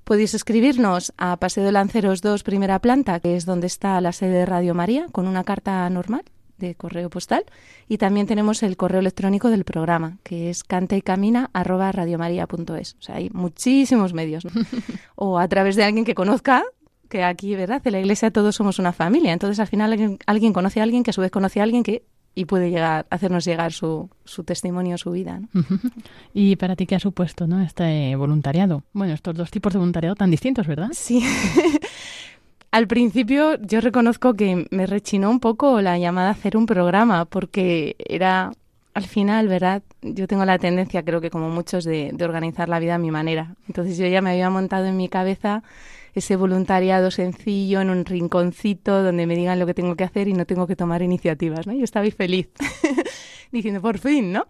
[0.05, 4.38] Podéis escribirnos a Paseo de Lanceros 2, primera planta, que es donde está la sede
[4.38, 6.25] de Radio María, con una carta normal
[6.59, 7.45] de correo postal.
[7.88, 12.97] Y también tenemos el correo electrónico del programa, que es cantaycamina.radiomaria.es.
[12.99, 14.45] O sea, hay muchísimos medios.
[15.15, 16.65] o a través de alguien que conozca,
[17.09, 17.81] que aquí, ¿verdad?
[17.85, 19.33] En la iglesia todos somos una familia.
[19.33, 21.85] Entonces, al final, alguien, alguien conoce a alguien que a su vez conoce a alguien
[21.85, 22.03] que
[22.35, 25.40] y puede llegar, hacernos llegar su, su testimonio, su vida.
[26.33, 27.61] ¿Y para ti qué ha supuesto ¿no?
[27.61, 28.85] este voluntariado?
[28.92, 30.90] Bueno, estos dos tipos de voluntariado tan distintos, ¿verdad?
[30.92, 31.23] Sí.
[32.71, 37.27] Al principio yo reconozco que me rechinó un poco la llamada a hacer un programa,
[37.27, 38.53] porque era,
[38.95, 39.83] al final, ¿verdad?
[40.01, 43.11] Yo tengo la tendencia, creo que como muchos, de, de organizar la vida a mi
[43.11, 43.57] manera.
[43.68, 45.62] Entonces yo ya me había montado en mi cabeza
[46.14, 50.35] ese voluntariado sencillo en un rinconcito donde me digan lo que tengo que hacer y
[50.35, 51.72] no tengo que tomar iniciativas, ¿no?
[51.72, 52.48] Yo estaba feliz
[53.53, 54.46] diciendo, por fin, ¿no?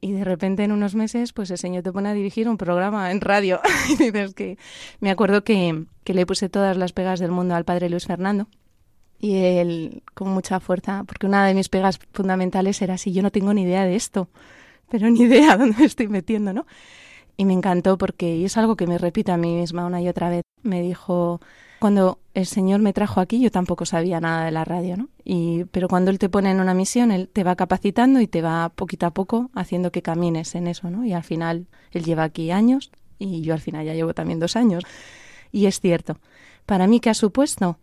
[0.00, 3.10] Y de repente en unos meses, pues el Señor te pone a dirigir un programa
[3.10, 3.60] en radio.
[3.88, 4.56] y dices que
[5.00, 8.48] me acuerdo que, que le puse todas las pegas del mundo al padre Luis Fernando.
[9.18, 13.30] Y él, con mucha fuerza, porque una de mis pegas fundamentales era si yo no
[13.30, 14.30] tengo ni idea de esto,
[14.90, 16.66] pero ni idea dónde me estoy metiendo, ¿no?
[17.40, 20.08] Y me encantó porque, y es algo que me repito a mí misma una y
[20.10, 21.40] otra vez, me dijo,
[21.78, 25.08] cuando el Señor me trajo aquí yo tampoco sabía nada de la radio, ¿no?
[25.24, 28.42] Y, pero cuando Él te pone en una misión, Él te va capacitando y te
[28.42, 31.06] va poquito a poco haciendo que camines en eso, ¿no?
[31.06, 34.54] Y al final Él lleva aquí años y yo al final ya llevo también dos
[34.54, 34.84] años.
[35.50, 36.18] Y es cierto,
[36.66, 37.78] para mí, ¿qué ha supuesto?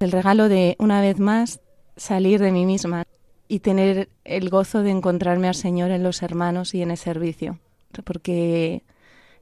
[0.00, 1.60] El regalo de, una vez más,
[1.96, 3.04] salir de mí misma
[3.46, 7.60] y tener el gozo de encontrarme al Señor en los hermanos y en el servicio
[8.04, 8.82] porque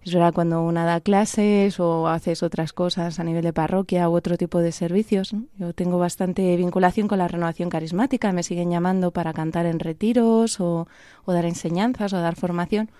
[0.02, 4.14] es verdad cuando una da clases o haces otras cosas a nivel de parroquia u
[4.14, 5.34] otro tipo de servicios.
[5.58, 10.60] Yo tengo bastante vinculación con la renovación carismática, me siguen llamando para cantar en retiros
[10.60, 10.88] o,
[11.24, 12.90] o dar enseñanzas o dar formación.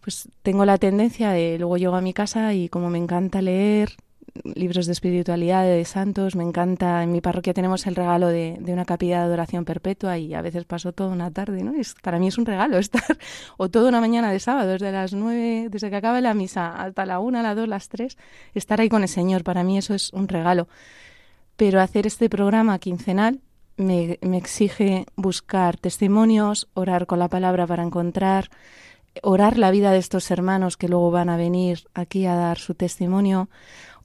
[0.00, 3.96] Pues tengo la tendencia de luego llego a mi casa y como me encanta leer,
[4.42, 7.02] libros de espiritualidad de santos, me encanta.
[7.02, 10.42] En mi parroquia tenemos el regalo de, de una capilla de adoración perpetua y a
[10.42, 11.74] veces paso toda una tarde, ¿no?
[11.74, 13.18] Es, para mí es un regalo estar,
[13.56, 17.06] o toda una mañana de sábado, desde las nueve, desde que acabe la misa hasta
[17.06, 18.18] la una, las dos, las tres,
[18.54, 20.68] estar ahí con el Señor, para mí eso es un regalo.
[21.56, 23.40] Pero hacer este programa quincenal
[23.76, 28.50] me, me exige buscar testimonios, orar con la palabra para encontrar
[29.22, 32.74] orar la vida de estos hermanos que luego van a venir aquí a dar su
[32.74, 33.48] testimonio.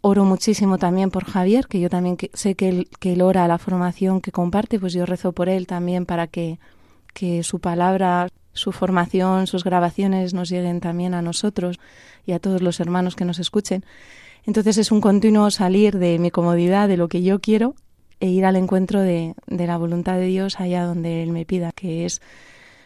[0.01, 3.57] Oro muchísimo también por Javier, que yo también sé que él, que él ora la
[3.57, 6.57] formación que comparte, pues yo rezo por él también para que,
[7.13, 11.79] que su palabra, su formación, sus grabaciones nos lleguen también a nosotros
[12.25, 13.83] y a todos los hermanos que nos escuchen.
[14.45, 17.75] Entonces es un continuo salir de mi comodidad, de lo que yo quiero,
[18.21, 21.71] e ir al encuentro de, de la voluntad de Dios allá donde Él me pida,
[21.73, 22.21] que es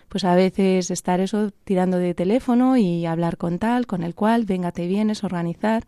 [0.10, 4.46] pues a veces estar eso tirando de teléfono y hablar con tal, con el cual,
[4.46, 5.86] venga, te vienes, organizar.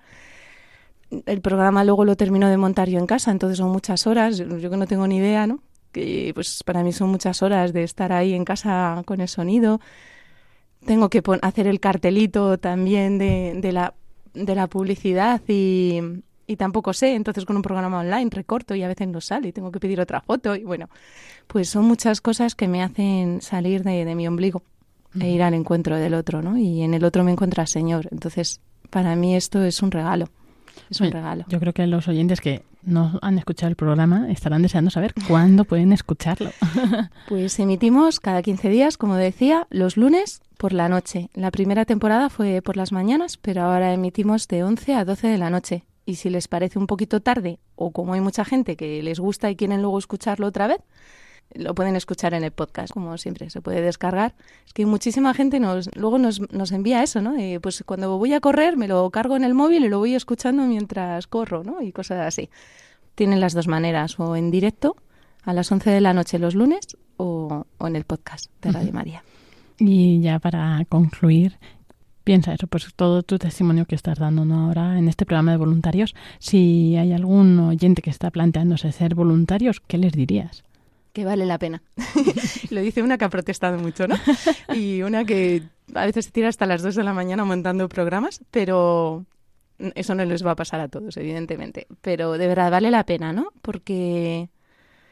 [1.25, 4.69] El programa luego lo termino de montar yo en casa, entonces son muchas horas, yo
[4.69, 5.59] que no tengo ni idea, ¿no?
[5.91, 9.79] Que pues para mí son muchas horas de estar ahí en casa con el sonido.
[10.85, 13.93] Tengo que hacer el cartelito también de, de, la,
[14.33, 15.99] de la publicidad y,
[16.47, 19.51] y tampoco sé, entonces con un programa online recorto y a veces no sale y
[19.51, 20.89] tengo que pedir otra foto y bueno,
[21.47, 24.63] pues son muchas cosas que me hacen salir de, de mi ombligo
[25.19, 26.57] e ir al encuentro del otro, ¿no?
[26.57, 28.09] Y en el otro me encuentra el Señor.
[28.11, 30.27] Entonces, para mí esto es un regalo.
[30.89, 31.45] Es un regalo.
[31.47, 35.65] Yo creo que los oyentes que no han escuchado el programa estarán deseando saber cuándo
[35.65, 36.51] pueden escucharlo.
[37.27, 41.29] pues emitimos cada 15 días, como decía, los lunes por la noche.
[41.33, 45.37] La primera temporada fue por las mañanas, pero ahora emitimos de 11 a 12 de
[45.37, 49.01] la noche y si les parece un poquito tarde o como hay mucha gente que
[49.01, 50.79] les gusta y quieren luego escucharlo otra vez,
[51.53, 54.35] lo pueden escuchar en el podcast, como siempre, se puede descargar.
[54.65, 57.35] Es que muchísima gente nos luego nos, nos envía eso, ¿no?
[57.61, 60.63] pues cuando voy a correr me lo cargo en el móvil y lo voy escuchando
[60.63, 61.81] mientras corro, ¿no?
[61.81, 62.49] Y cosas así.
[63.15, 64.97] Tienen las dos maneras, o en directo
[65.43, 68.91] a las 11 de la noche los lunes o, o en el podcast de Radio
[68.91, 69.23] María.
[69.79, 71.57] Y ya para concluir,
[72.25, 76.15] piensa eso, pues todo tu testimonio que estás dando ahora en este programa de voluntarios.
[76.39, 80.65] Si hay algún oyente que está planteándose ser voluntarios, ¿qué les dirías?
[81.15, 81.81] Que vale la pena.
[82.71, 84.17] Lo dice una que ha protestado mucho, ¿no?
[84.73, 88.41] Y una que a veces se tira hasta las 2 de la mañana montando programas,
[88.51, 89.25] pero
[89.95, 91.87] eso no les va a pasar a todos, evidentemente.
[92.01, 93.53] Pero de verdad vale la pena, ¿no?
[93.61, 94.49] Porque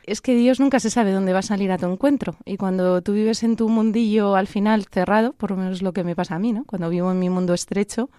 [0.05, 2.35] es que Dios nunca se sabe dónde va a salir a tu encuentro.
[2.43, 6.03] Y cuando tú vives en tu mundillo al final cerrado, por lo menos lo que
[6.03, 6.65] me pasa a mí, ¿no?
[6.65, 8.09] Cuando vivo en mi mundo estrecho,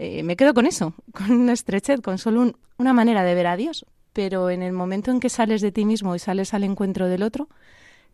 [0.00, 3.56] eh, me quedo con eso, con una estrechez, con solo una manera de ver a
[3.56, 3.86] Dios.
[4.12, 7.22] Pero en el momento en que sales de ti mismo y sales al encuentro del
[7.22, 7.48] otro,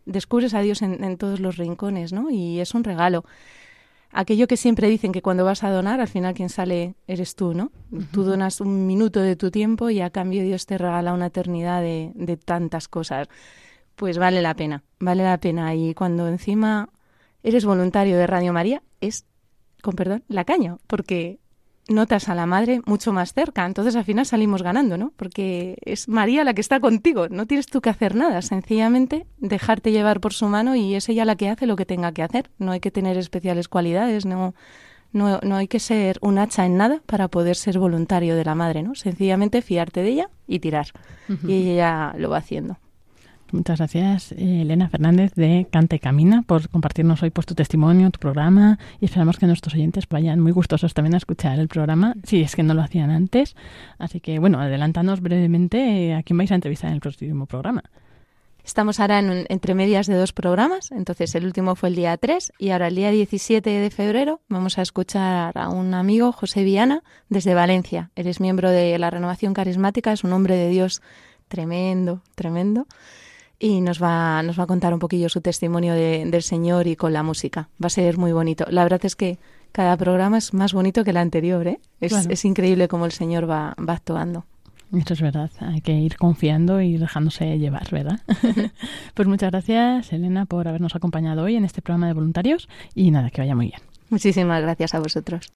[0.05, 2.29] descubres a Dios en, en todos los rincones, ¿no?
[2.29, 3.25] Y es un regalo
[4.11, 7.53] aquello que siempre dicen que cuando vas a donar, al final quien sale eres tú,
[7.53, 7.71] ¿no?
[8.11, 11.81] Tú donas un minuto de tu tiempo y a cambio Dios te regala una eternidad
[11.81, 13.27] de, de tantas cosas.
[13.95, 15.75] Pues vale la pena, vale la pena.
[15.75, 16.89] Y cuando encima
[17.43, 19.25] eres voluntario de Radio María, es,
[19.81, 21.39] con perdón, la caña, porque
[21.89, 23.65] notas a la madre mucho más cerca.
[23.65, 25.11] Entonces al final salimos ganando, ¿no?
[25.15, 27.27] Porque es María la que está contigo.
[27.29, 28.41] No tienes tú que hacer nada.
[28.41, 32.11] Sencillamente dejarte llevar por su mano y es ella la que hace lo que tenga
[32.11, 32.49] que hacer.
[32.57, 34.53] No hay que tener especiales cualidades, no,
[35.11, 38.55] no, no hay que ser un hacha en nada para poder ser voluntario de la
[38.55, 38.95] madre, ¿no?
[38.95, 40.87] Sencillamente fiarte de ella y tirar.
[41.45, 42.77] Y ella lo va haciendo.
[43.51, 48.19] Muchas gracias, eh, Elena Fernández de Cante Camina, por compartirnos hoy pues, tu testimonio, tu
[48.19, 52.41] programa y esperamos que nuestros oyentes vayan muy gustosos también a escuchar el programa, si
[52.41, 53.55] es que no lo hacían antes.
[53.97, 57.83] Así que, bueno, adelántanos brevemente eh, a quién vais a entrevistar en el próximo programa.
[58.63, 62.53] Estamos ahora en, entre medias de dos programas, entonces el último fue el día 3
[62.59, 67.01] y ahora el día 17 de febrero vamos a escuchar a un amigo, José Viana,
[67.29, 68.11] desde Valencia.
[68.15, 71.01] Él es miembro de la Renovación Carismática, es un hombre de Dios
[71.47, 72.85] tremendo, tremendo
[73.59, 76.95] y nos va, nos va a contar un poquillo su testimonio de, del Señor y
[76.95, 77.69] con la música.
[77.81, 78.65] Va a ser muy bonito.
[78.69, 79.37] La verdad es que
[79.73, 81.79] cada programa es más bonito que el anterior, ¿eh?
[81.99, 84.45] Es, es increíble cómo el Señor va, va actuando.
[84.91, 88.21] Eso es verdad, hay que ir confiando y dejándose llevar, ¿verdad?
[89.13, 93.29] pues muchas gracias, Elena, por habernos acompañado hoy en este programa de voluntarios y nada,
[93.29, 93.81] que vaya muy bien.
[94.09, 95.53] Muchísimas gracias a vosotros.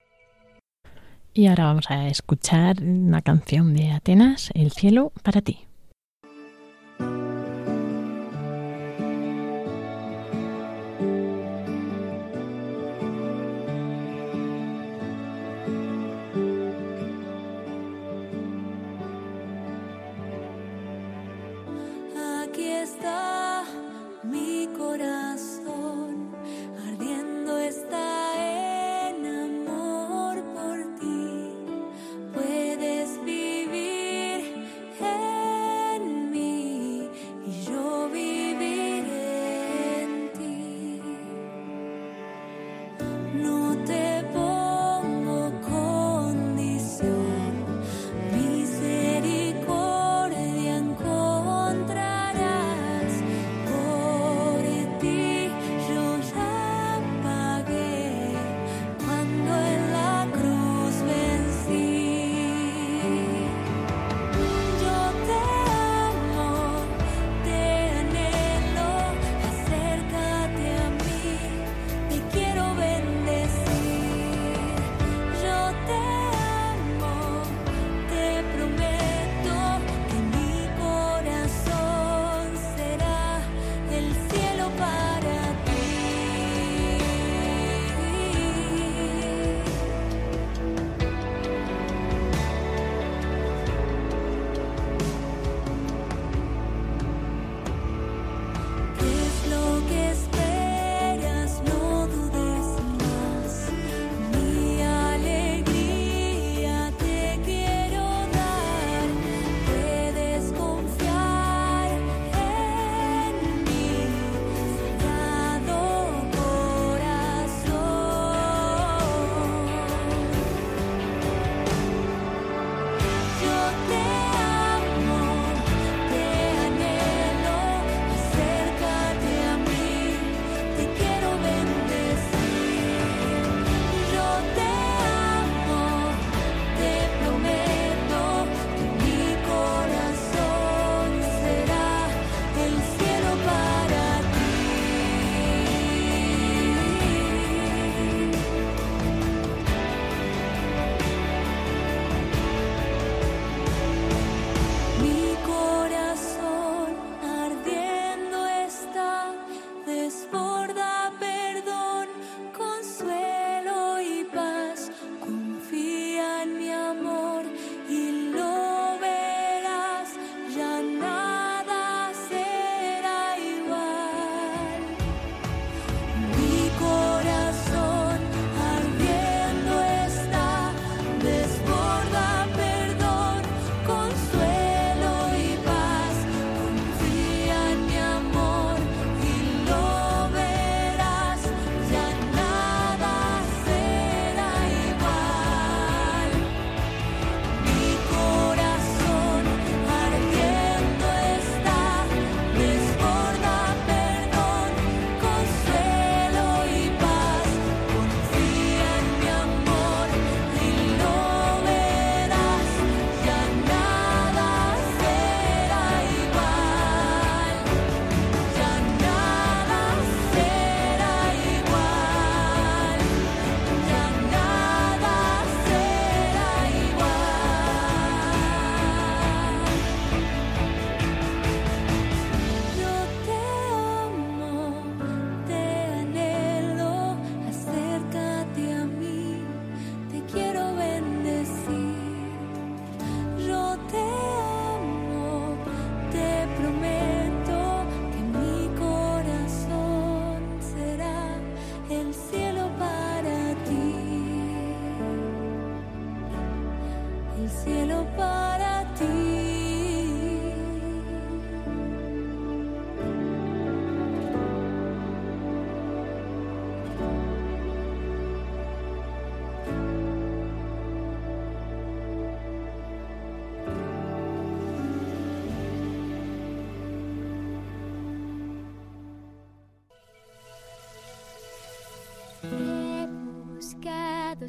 [1.32, 5.66] Y ahora vamos a escuchar una canción de Atenas, El cielo para ti.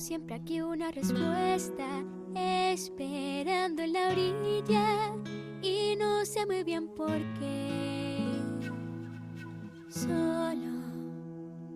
[0.05, 2.03] Siempre aquí una respuesta,
[2.35, 5.15] esperando en la orilla
[5.63, 8.19] y no sé muy bien por qué.
[9.89, 10.61] Solo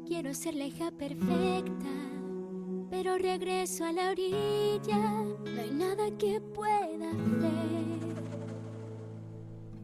[0.06, 1.90] quiero ser la hija perfecta,
[2.92, 7.80] pero regreso a la orilla, no hay nada que pueda hacer.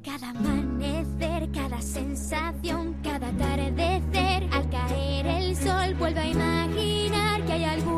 [0.04, 7.64] Cada amanecer, cada sensación, cada atardecer, al caer el sol, vuelvo a imaginar que hay
[7.64, 7.95] algún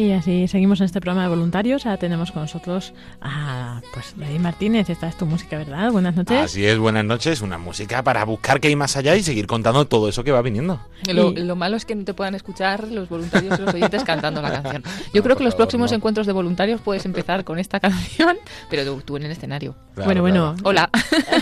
[0.00, 1.86] y así seguimos en este programa de voluntarios.
[1.86, 4.88] Ahora tenemos con nosotros a pues David Martínez.
[4.90, 5.90] Esta es tu música, ¿verdad?
[5.92, 6.38] Buenas noches.
[6.38, 7.40] Así es, buenas noches.
[7.42, 10.42] Una música para buscar qué hay más allá y seguir contando todo eso que va
[10.42, 10.80] viniendo.
[11.12, 14.04] Lo, Y- lo malo es que no te puedan escuchar los voluntarios y los oyentes
[14.04, 14.82] cantando la canción.
[15.12, 15.96] Yo No, creo que los favor, próximos no.
[15.96, 18.36] encuentros de voluntarios puedes empezar con esta canción,
[18.70, 19.74] pero tú, tú en el escenario.
[19.94, 20.54] Claro, bueno, bueno.
[20.54, 20.68] claro.
[20.68, 20.90] Hola.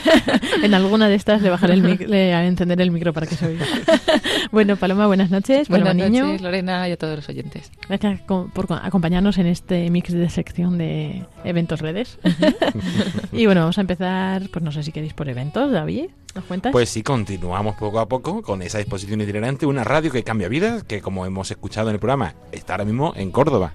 [0.63, 3.47] en alguna de estas le bajaré el mic- le encender el micro para que se
[3.47, 3.67] oiga.
[4.53, 5.69] bueno, Paloma, buenas noches.
[5.69, 6.43] Buenas Paloma noches, Niño.
[6.43, 7.71] Lorena y a todos los oyentes.
[7.89, 8.21] Gracias
[8.53, 12.19] por co- acompañarnos en este mix de sección de eventos redes.
[13.33, 16.07] y bueno, vamos a empezar, pues no sé si queréis por eventos, David.
[16.35, 16.73] ¿Nos cuentas?
[16.73, 20.85] Pues sí, continuamos poco a poco con esa exposición itinerante, una radio que cambia vidas,
[20.85, 23.75] que como hemos escuchado en el programa, está ahora mismo en Córdoba.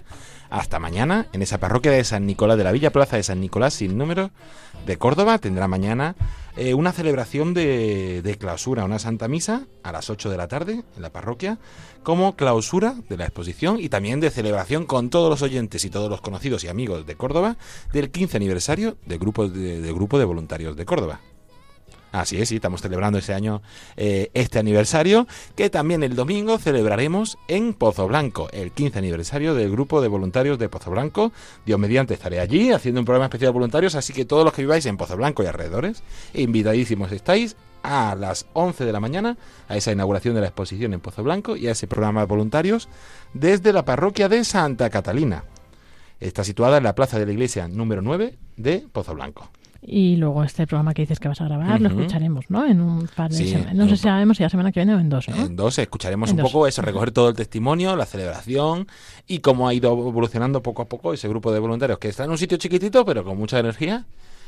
[0.49, 3.73] Hasta mañana, en esa parroquia de San Nicolás, de la Villa Plaza de San Nicolás,
[3.73, 4.29] sin número,
[4.85, 6.15] de Córdoba, tendrá mañana
[6.55, 10.83] eh, una celebración de, de clausura, una santa misa a las 8 de la tarde
[10.95, 11.57] en la parroquia,
[12.03, 16.09] como clausura de la exposición y también de celebración con todos los oyentes y todos
[16.09, 17.57] los conocidos y amigos de Córdoba
[17.91, 21.21] del 15 aniversario del grupo de, del grupo de voluntarios de Córdoba.
[22.13, 23.63] Así es, sí, estamos celebrando ese año
[23.97, 29.71] eh, este aniversario, que también el domingo celebraremos en Pozo Blanco, el 15 aniversario del
[29.71, 31.31] grupo de voluntarios de Pozo Blanco.
[31.65, 34.61] Dios mediante estaré allí haciendo un programa especial de voluntarios, así que todos los que
[34.61, 36.03] viváis en Pozo Blanco y alrededores,
[36.35, 39.35] invitadísimos estáis a las 11 de la mañana
[39.67, 42.89] a esa inauguración de la exposición en Pozo Blanco y a ese programa de voluntarios
[43.33, 45.45] desde la parroquia de Santa Catalina.
[46.19, 49.49] Está situada en la plaza de la iglesia número 9 de Pozo Blanco.
[49.85, 52.65] Y luego este programa que dices que vas a grabar lo escucharemos, ¿no?
[52.65, 53.75] En un par de Sí, semanas.
[53.75, 55.35] No sé si sabemos si la semana que viene o en dos, ¿no?
[55.35, 56.51] En dos escucharemos En un dos.
[56.51, 58.87] poco eso, recoger todo el testimonio, la celebración
[59.27, 62.31] y cómo ha ido evolucionando poco a poco ese grupo de voluntarios que está en
[62.31, 64.05] un sitio chiquitito pero con mucha energía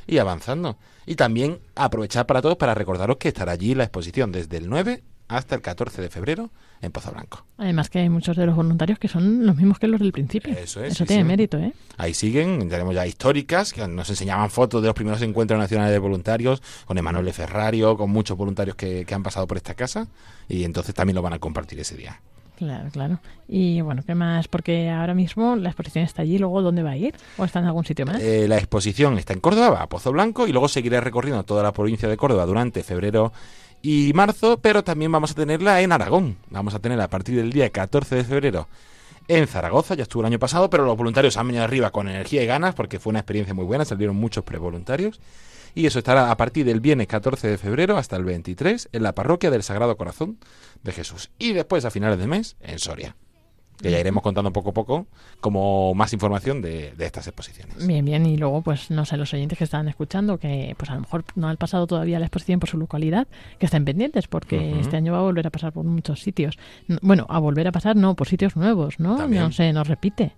[0.07, 0.77] y avanzando.
[1.05, 5.03] Y también aprovechar para todos para recordaros que estará allí la exposición desde el 9
[5.27, 6.49] hasta el 14 de febrero
[6.81, 7.45] en Pozo Blanco.
[7.57, 10.53] Además que hay muchos de los voluntarios que son los mismos que los del principio.
[10.53, 11.27] Eso es, Eso sí, tiene sí.
[11.27, 11.73] mérito, ¿eh?
[11.97, 15.99] Ahí siguen, tenemos ya históricas, que nos enseñaban fotos de los primeros encuentros nacionales de
[15.99, 20.07] voluntarios, con Emanuele Ferrario, con muchos voluntarios que, que han pasado por esta casa,
[20.47, 22.19] y entonces también lo van a compartir ese día.
[22.57, 23.19] Claro, claro.
[23.47, 24.47] Y bueno, ¿qué más?
[24.47, 27.13] Porque ahora mismo la exposición está allí, luego ¿dónde va a ir?
[27.37, 28.21] ¿O está en algún sitio más?
[28.21, 31.73] Eh, la exposición está en Córdoba, a Pozo Blanco, y luego seguiré recorriendo toda la
[31.73, 33.33] provincia de Córdoba durante febrero
[33.85, 36.37] y marzo, pero también vamos a tenerla en Aragón.
[36.49, 38.67] Vamos a tenerla a partir del día 14 de febrero
[39.27, 42.41] en Zaragoza, ya estuvo el año pasado, pero los voluntarios han venido arriba con energía
[42.41, 45.19] y ganas porque fue una experiencia muy buena, salieron muchos prevoluntarios.
[45.75, 49.13] Y eso estará a partir del viernes 14 de febrero hasta el 23 en la
[49.13, 50.39] parroquia del Sagrado Corazón
[50.81, 51.29] de Jesús.
[51.37, 53.15] Y después, a finales de mes, en Soria.
[53.81, 55.07] Que ya iremos contando poco a poco
[55.41, 57.85] como más información de, de estas exposiciones.
[57.85, 58.25] Bien, bien.
[58.25, 61.25] Y luego, pues no sé, los oyentes que estaban escuchando, que pues a lo mejor
[61.35, 63.27] no han pasado todavía la exposición por su localidad,
[63.59, 66.57] que estén pendientes, porque este año va a volver a pasar por muchos sitios.
[67.01, 69.17] Bueno, a volver a pasar, no, por sitios nuevos, ¿no?
[69.17, 69.43] También.
[69.43, 70.33] No sé, nos repite.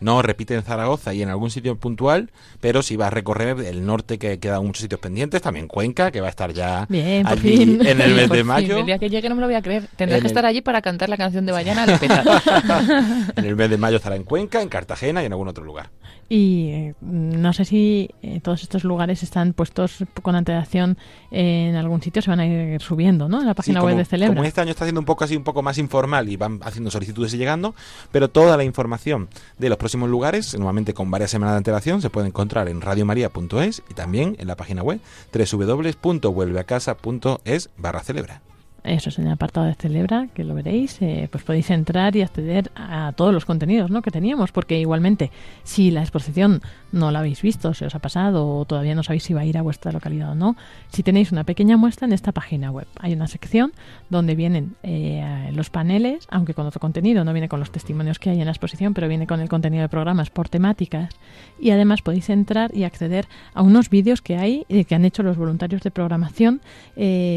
[0.00, 2.30] No repite en Zaragoza y en algún sitio puntual,
[2.60, 6.20] pero si va a recorrer el norte que quedan muchos sitios pendientes, también Cuenca, que
[6.20, 7.86] va a estar ya Bien, allí fin.
[7.86, 8.78] en el mes de fin, mayo.
[8.78, 9.88] el día que llegue no me lo voy a creer.
[9.96, 11.88] Tendrás En que el- estar allí para cantar la canción de Bayana al.
[13.36, 15.90] En el mes de mayo estará en Cuenca, en Cartagena y en algún otro lugar.
[16.30, 20.98] Y eh, no sé si eh, todos estos lugares están puestos con antelación
[21.30, 23.40] en algún sitio, se van a ir subiendo, ¿no?
[23.40, 24.34] En la página Sí, web de Celebra.
[24.34, 26.90] como este año está siendo un poco así, un poco más informal y van haciendo
[26.90, 27.74] solicitudes y llegando,
[28.12, 32.10] pero toda la información de los próximos lugares, normalmente con varias semanas de antelación, se
[32.10, 35.00] puede encontrar en radiomaria.es y también en la página web
[35.32, 38.42] www.vuelveacasa.es barra celebra.
[38.84, 42.22] Eso es en el apartado de Celebra, que lo veréis, eh, pues podéis entrar y
[42.22, 44.02] acceder a todos los contenidos ¿no?
[44.02, 45.32] que teníamos, porque igualmente,
[45.64, 46.62] si la exposición
[46.92, 49.44] no la habéis visto, se os ha pasado o todavía no sabéis si va a
[49.44, 50.56] ir a vuestra localidad o no,
[50.88, 53.72] si tenéis una pequeña muestra en esta página web, hay una sección
[54.10, 58.30] donde vienen eh, los paneles, aunque con otro contenido, no viene con los testimonios que
[58.30, 61.14] hay en la exposición, pero viene con el contenido de programas por temáticas,
[61.60, 65.24] y además podéis entrar y acceder a unos vídeos que hay, eh, que han hecho
[65.24, 66.60] los voluntarios de programación,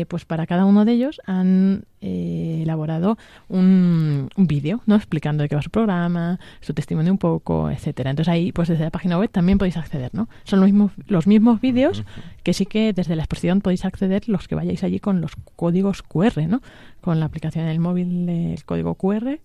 [0.08, 3.18] pues para cada uno de ellos han eh, elaborado
[3.50, 4.96] un, vídeo, ¿no?
[4.96, 8.10] Explicando de qué va su programa, su testimonio un poco, etcétera.
[8.10, 10.30] Entonces ahí, pues desde la página web también podéis acceder, ¿no?
[10.44, 12.04] Son los mismos, los mismos vídeos
[12.44, 16.02] que sí que desde la exposición podéis acceder los que vayáis allí con los códigos
[16.02, 16.62] QR, ¿no?
[17.02, 19.40] Con la aplicación en el móvil del código QR,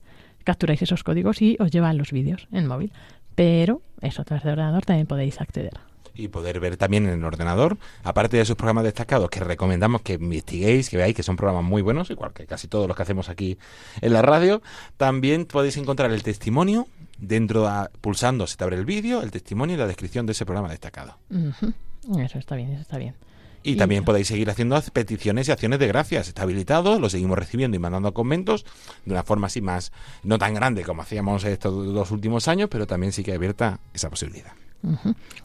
[0.45, 2.93] capturáis esos códigos y os llevan los vídeos en móvil.
[3.35, 5.73] Pero eso, a través del ordenador también podéis acceder
[6.17, 10.15] y poder ver también en el ordenador, aparte de esos programas destacados que recomendamos que
[10.15, 13.29] investiguéis, que veáis que son programas muy buenos, igual que casi todos los que hacemos
[13.29, 13.59] aquí
[14.01, 14.63] en la radio,
[14.97, 16.89] también podéis encontrar el testimonio
[17.19, 17.69] dentro,
[18.01, 21.19] pulsando, se te abre el vídeo, el testimonio y la descripción de ese programa destacado.
[22.19, 23.15] Eso está bien, eso está bien.
[23.63, 26.29] Y, también podéis seguir haciendo peticiones y acciones de gracias.
[26.29, 28.65] Está habilitado, lo seguimos recibiendo y mandando conventos
[29.05, 29.91] de una forma así más,
[30.23, 34.09] no tan grande como hacíamos estos dos últimos años, pero también sí que abierta esa
[34.09, 34.53] posibilidad.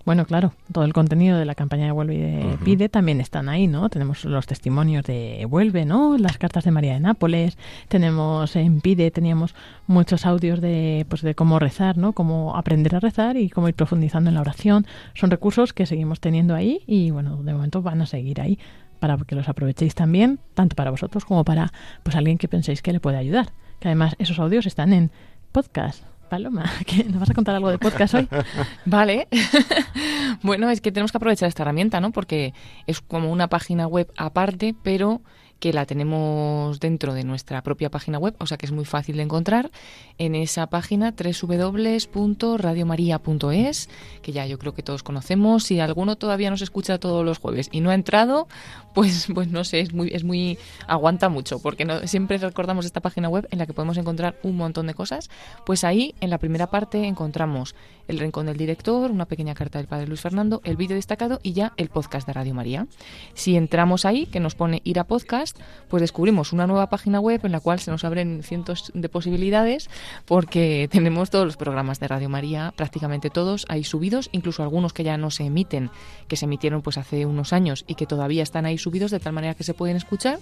[0.05, 3.49] Bueno, claro, todo el contenido de la campaña de Vuelve y de Pide también están
[3.49, 3.89] ahí, ¿no?
[3.89, 6.17] Tenemos los testimonios de Vuelve, ¿no?
[6.17, 7.57] Las cartas de María de Nápoles,
[7.87, 9.55] tenemos en Pide, teníamos
[9.87, 12.13] muchos audios de, pues, de cómo rezar, ¿no?
[12.13, 14.85] Cómo aprender a rezar y cómo ir profundizando en la oración.
[15.15, 18.59] Son recursos que seguimos teniendo ahí y, bueno, de momento van a seguir ahí
[18.99, 21.73] para que los aprovechéis también, tanto para vosotros como para
[22.03, 23.53] pues alguien que penséis que le puede ayudar.
[23.79, 25.09] Que además esos audios están en
[25.51, 26.63] podcast Paloma,
[27.09, 28.29] ¿nos vas a contar algo de podcast hoy?
[28.85, 29.27] vale.
[30.43, 32.13] bueno, es que tenemos que aprovechar esta herramienta, ¿no?
[32.13, 32.53] Porque
[32.87, 35.19] es como una página web aparte, pero
[35.61, 39.17] que la tenemos dentro de nuestra propia página web, o sea que es muy fácil
[39.17, 39.69] de encontrar
[40.17, 43.89] en esa página www.radiomaria.es,
[44.23, 45.63] que ya yo creo que todos conocemos.
[45.63, 48.47] Si alguno todavía nos escucha todos los jueves y no ha entrado,
[48.95, 50.57] pues, pues no sé, es muy, es muy,
[50.87, 54.57] aguanta mucho, porque no, siempre recordamos esta página web en la que podemos encontrar un
[54.57, 55.29] montón de cosas.
[55.63, 57.75] Pues ahí, en la primera parte, encontramos
[58.11, 61.53] el rincón del director, una pequeña carta del padre Luis Fernando, el vídeo destacado y
[61.53, 62.87] ya el podcast de Radio María.
[63.33, 65.57] Si entramos ahí, que nos pone ir a podcast,
[65.87, 69.89] pues descubrimos una nueva página web en la cual se nos abren cientos de posibilidades
[70.25, 75.05] porque tenemos todos los programas de Radio María, prácticamente todos ahí subidos, incluso algunos que
[75.05, 75.89] ya no se emiten,
[76.27, 79.31] que se emitieron pues hace unos años y que todavía están ahí subidos de tal
[79.31, 80.39] manera que se pueden escuchar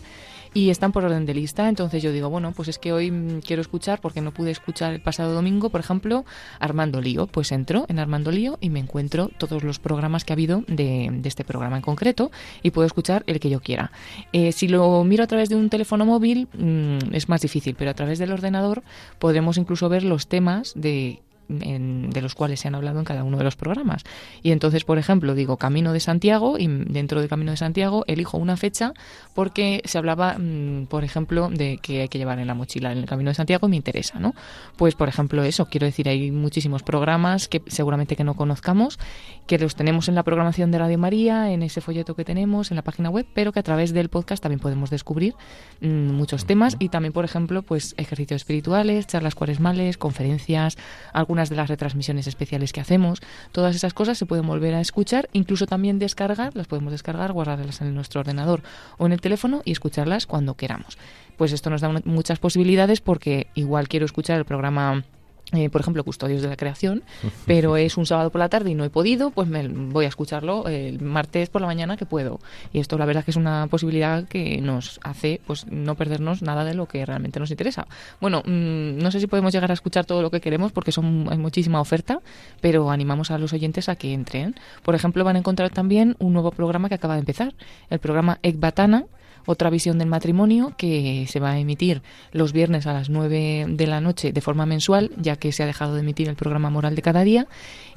[0.54, 1.70] y están por orden de lista.
[1.70, 4.94] Entonces yo digo, bueno, pues es que hoy mm, quiero escuchar porque no pude escuchar
[4.94, 6.26] el pasado domingo, por ejemplo,
[6.60, 7.28] Armando Lío.
[7.28, 7.52] Pues
[7.88, 11.78] en Armando Lío y me encuentro todos los programas que ha habido de, este programa
[11.78, 12.32] en concreto
[12.64, 13.91] y puedo escuchar el que yo quiera.
[14.34, 17.91] Eh, si lo miro a través de un teléfono móvil mm, es más difícil, pero
[17.91, 18.84] a través del ordenador
[19.20, 23.38] podremos incluso ver los temas de de los cuales se han hablado en cada uno
[23.38, 24.04] de los programas.
[24.43, 28.38] Y entonces, por ejemplo, digo Camino de Santiago y dentro de Camino de Santiago elijo
[28.38, 28.93] una fecha
[29.34, 33.00] porque se hablaba, mm, por ejemplo, de que hay que llevar en la mochila en
[33.00, 34.36] el Camino de Santiago y me interesa, ¿no?
[34.78, 39.00] Pues, por ejemplo, eso, quiero decir, hay muchísimos programas que seguramente que no conozcamos,
[39.47, 42.76] que los tenemos en la programación de Radio María, en ese folleto que tenemos, en
[42.76, 45.34] la página web, pero que a través del podcast también podemos descubrir
[45.82, 50.78] mm, muchos temas y también, por ejemplo, pues ejercicios espirituales, charlas cuaresmales, conferencias,
[51.14, 53.22] algunas de las retransmisiones especiales que hacemos.
[53.54, 57.80] Todas esas cosas se pueden volver a escuchar, incluso también descargar, las podemos descargar, guardarlas
[57.80, 58.64] en nuestro ordenador
[58.98, 60.98] o en el teléfono y escucharlas cuando queramos.
[61.38, 65.06] Pues esto nos da muchas posibilidades porque igual quiero escuchar el programa
[65.54, 67.04] eh, por ejemplo, Custodios de la Creación,
[67.45, 70.08] pero es un sábado por la tarde y no he podido, pues me voy a
[70.08, 72.39] escucharlo el martes por la mañana que puedo.
[72.74, 76.64] Y esto la verdad que es una posibilidad que nos hace pues no perdernos nada
[76.64, 77.88] de lo que realmente nos interesa.
[78.22, 81.28] Bueno, mm, no sé si podemos llegar a escuchar todo lo que queremos porque son,
[81.30, 82.20] hay muchísima oferta,
[82.62, 84.56] pero animamos a los oyentes a que entren.
[84.84, 87.54] Por ejemplo, van a encontrar también un nuevo programa que acaba de empezar,
[87.89, 89.06] el programa Ekbatana,
[89.50, 93.88] otra visión del matrimonio que se va a emitir los viernes a las 9 de
[93.88, 96.93] la noche de forma mensual, ya que se ha dejado de emitir el programa Moral
[96.93, 97.47] de cada día.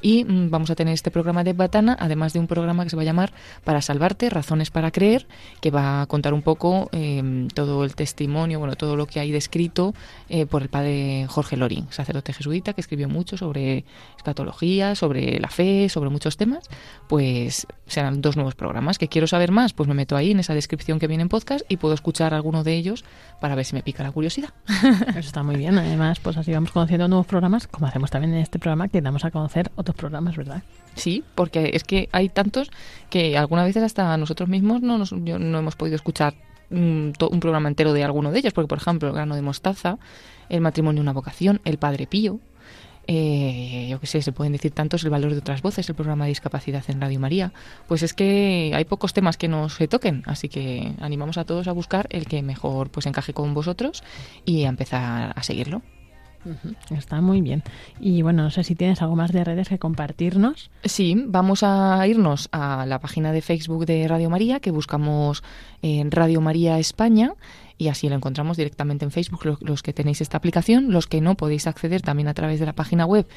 [0.03, 2.95] Y mm, vamos a tener este programa de Batana, además de un programa que se
[2.95, 3.33] va a llamar
[3.63, 5.25] Para Salvarte, Razones para Creer,
[5.61, 9.31] que va a contar un poco em, todo el testimonio, bueno, todo lo que hay
[9.31, 9.95] descrito
[10.27, 13.85] eh, por el padre Jorge Lorín, sacerdote jesuita, que escribió mucho sobre
[14.17, 16.69] escatología, sobre la fe, sobre muchos temas.
[17.07, 18.97] Pues serán dos nuevos programas.
[18.97, 19.71] ¿Que quiero saber más?
[19.71, 22.65] Pues me meto ahí en esa descripción que viene en podcast y puedo escuchar alguno
[22.65, 23.05] de ellos
[23.39, 24.49] para ver si me pica la curiosidad.
[25.09, 25.77] Eso está muy bien.
[25.77, 29.23] Además, pues así vamos conociendo nuevos programas, como hacemos también en este programa, que damos
[29.23, 30.63] a conocer otros programas, ¿verdad?
[30.95, 32.69] Sí, porque es que hay tantos
[33.09, 36.35] que algunas veces hasta nosotros mismos no, nos, no hemos podido escuchar
[36.69, 39.97] un, un programa entero de alguno de ellos, porque por ejemplo, el grano de mostaza,
[40.49, 42.39] el matrimonio una vocación, el padre pío,
[43.05, 46.25] eh, yo qué sé, se pueden decir tantos el valor de otras voces, el programa
[46.25, 47.53] de discapacidad en Radio María.
[47.87, 51.67] Pues es que hay pocos temas que no se toquen, así que animamos a todos
[51.67, 54.03] a buscar el que mejor pues encaje con vosotros
[54.45, 55.81] y a empezar a seguirlo.
[56.89, 57.63] Está muy bien.
[57.99, 60.71] Y bueno, no sé si tienes algo más de redes que compartirnos.
[60.83, 65.43] Sí, vamos a irnos a la página de Facebook de Radio María, que buscamos
[65.81, 67.33] en Radio María España
[67.77, 71.35] y así lo encontramos directamente en Facebook los, que tenéis esta aplicación, los que no
[71.35, 73.27] podéis acceder también a través de la página web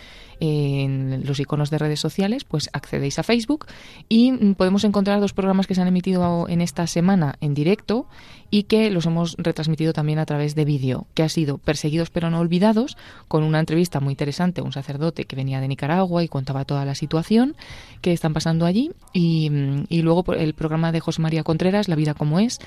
[0.40, 3.66] en los iconos de redes sociales, pues accedéis a Facebook
[4.08, 8.06] y mm, podemos encontrar dos programas que se han emitido en esta semana en directo
[8.50, 12.30] y que los hemos retransmitido también a través de vídeo, que ha sido Perseguidos pero
[12.30, 12.96] no olvidados,
[13.28, 16.94] con una entrevista muy interesante un sacerdote que venía de Nicaragua y contaba toda la
[16.94, 17.56] situación
[18.00, 18.90] que están pasando allí.
[19.12, 22.58] Y, mm, y luego el programa de José María Contreras, La vida como es,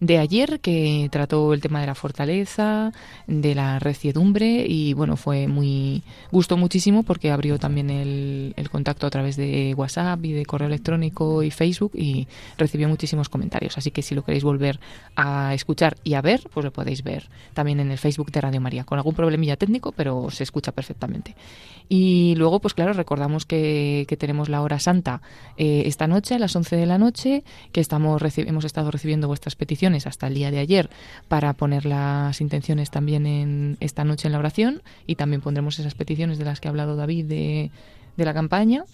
[0.00, 2.92] de ayer que trató el tema de la fortaleza,
[3.26, 9.10] de la reciedumbre y bueno, fue muy gustó muchísimo porque abrió también el, contacto a
[9.10, 12.26] través de WhatsApp y de correo electrónico y Facebook y
[12.58, 13.78] recibió muchísimos comentarios.
[13.78, 14.80] Así que si lo queréis volver
[15.14, 18.60] a escuchar y a ver, pues lo podéis ver también en el Facebook de Radio
[18.60, 21.34] María, con algún problemilla técnico, pero se escucha perfectamente.
[21.88, 25.22] Y luego, pues claro, recordamos que, que tenemos la hora santa
[25.56, 29.56] eh, esta noche a las 11 de la noche, que estamos hemos estado recibiendo vuestras
[29.56, 30.90] peticiones hasta el día de ayer
[31.28, 35.94] para poner las intenciones también en esta noche en la oración y también pondremos esas
[35.94, 37.70] peticiones de las que ha hablado David de
[38.16, 38.84] de la campaña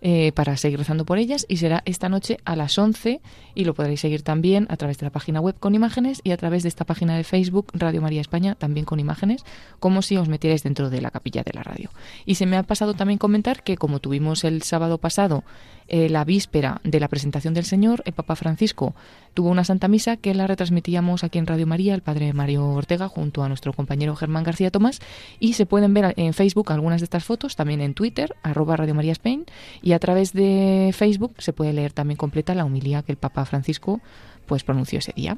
[0.00, 3.20] eh, para seguir rezando por ellas y será esta noche a las 11
[3.54, 6.36] y lo podréis seguir también a través de la página web con imágenes y a
[6.36, 9.44] través de esta página de Facebook Radio María España también con imágenes
[9.78, 11.90] como si os metierais dentro de la capilla de la radio.
[12.26, 15.44] Y se me ha pasado también comentar que como tuvimos el sábado pasado
[15.92, 18.94] eh, la víspera de la presentación del Señor, el Papa Francisco
[19.34, 23.08] tuvo una Santa Misa que la retransmitíamos aquí en Radio María, el Padre Mario Ortega,
[23.08, 25.00] junto a nuestro compañero Germán García Tomás,
[25.38, 28.94] y se pueden ver en Facebook algunas de estas fotos, también en Twitter, arroba Radio
[28.94, 29.44] María Spain,
[29.82, 33.44] y a través de Facebook se puede leer también completa la humilía que el Papa
[33.44, 34.00] Francisco
[34.46, 35.36] pues pronunció ese día.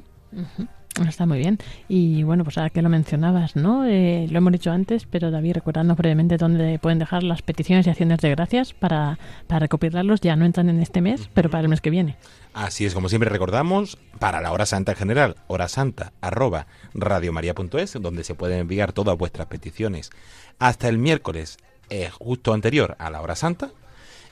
[1.07, 1.59] Está muy bien.
[1.89, 3.85] Y bueno, pues ahora que lo mencionabas, ¿no?
[3.85, 7.89] Eh, lo hemos dicho antes, pero David, recordando brevemente dónde pueden dejar las peticiones y
[7.89, 10.21] acciones de gracias para, para recopilarlos.
[10.21, 12.15] Ya no entran en este mes, pero para el mes que viene.
[12.53, 18.23] Así es, como siempre recordamos, para la hora santa en general, hora santa arroba donde
[18.23, 20.11] se pueden enviar todas vuestras peticiones
[20.59, 21.57] hasta el miércoles
[21.89, 23.71] eh, justo anterior a la hora santa,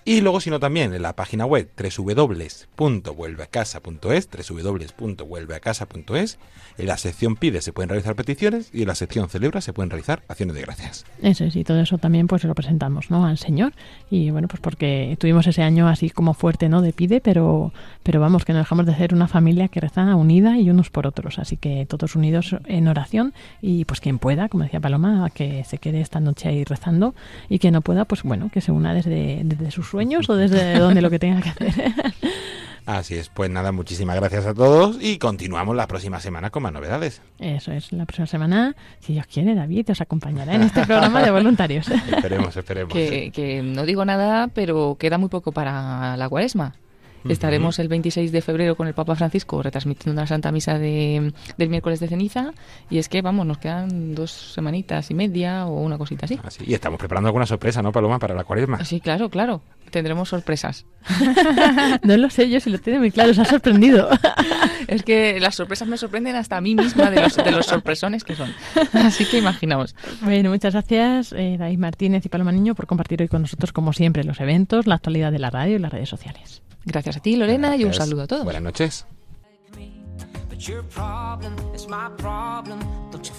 [0.05, 6.39] y luego, sino también en la página web www.vuelveacasa.es, www.vuelveacasa.es,
[6.77, 9.89] en la sección pide se pueden realizar peticiones y en la sección celebra se pueden
[9.89, 11.05] realizar acciones de gracias.
[11.21, 13.25] Eso es, y todo eso también pues lo presentamos, ¿no?
[13.25, 13.73] Al Señor.
[14.09, 16.81] Y bueno, pues porque tuvimos ese año así como fuerte, ¿no?
[16.81, 17.73] De pide, pero,
[18.03, 21.07] pero vamos, que no dejamos de ser una familia que reza unida y unos por
[21.07, 21.39] otros.
[21.39, 25.77] Así que todos unidos en oración y pues quien pueda, como decía Paloma, que se
[25.77, 27.15] quede esta noche ahí rezando
[27.49, 30.79] y que no pueda, pues bueno, que se una desde, desde sus sueños o desde
[30.79, 31.93] donde lo que tenga que hacer.
[32.87, 36.73] Así es, pues nada, muchísimas gracias a todos y continuamos la próxima semana con más
[36.73, 37.21] novedades.
[37.39, 41.29] Eso es, la próxima semana, si Dios quiere, David os acompañará en este programa de
[41.29, 41.87] voluntarios.
[42.11, 42.91] esperemos, esperemos.
[42.91, 46.75] Que, que no digo nada, pero queda muy poco para la cuaresma.
[47.29, 51.69] Estaremos el 26 de febrero con el Papa Francisco retransmitiendo una Santa Misa de, del
[51.69, 52.53] miércoles de ceniza
[52.89, 56.39] y es que, vamos, nos quedan dos semanitas y media o una cosita así.
[56.43, 56.63] así.
[56.67, 58.83] Y estamos preparando alguna sorpresa, ¿no, Paloma, para la cuaresma?
[58.83, 59.61] Sí, claro, claro.
[59.91, 60.87] Tendremos sorpresas.
[62.03, 64.09] no lo sé yo si lo tiene muy claro, se ha sorprendido.
[64.87, 68.23] es que las sorpresas me sorprenden hasta a mí misma de los, de los sorpresones
[68.23, 68.51] que son.
[68.93, 69.95] Así que imaginaos.
[70.21, 73.93] Bueno, muchas gracias, eh, David Martínez y Paloma Niño, por compartir hoy con nosotros, como
[73.93, 76.63] siempre, los eventos, la actualidad de la radio y las redes sociales.
[76.85, 77.81] Gracias a ti, Lorena, Gracias.
[77.81, 78.43] y un saludo a todos.
[78.43, 79.05] Buenas noches.
[80.49, 82.79] But your problem is my problem.
[83.11, 83.33] Don't you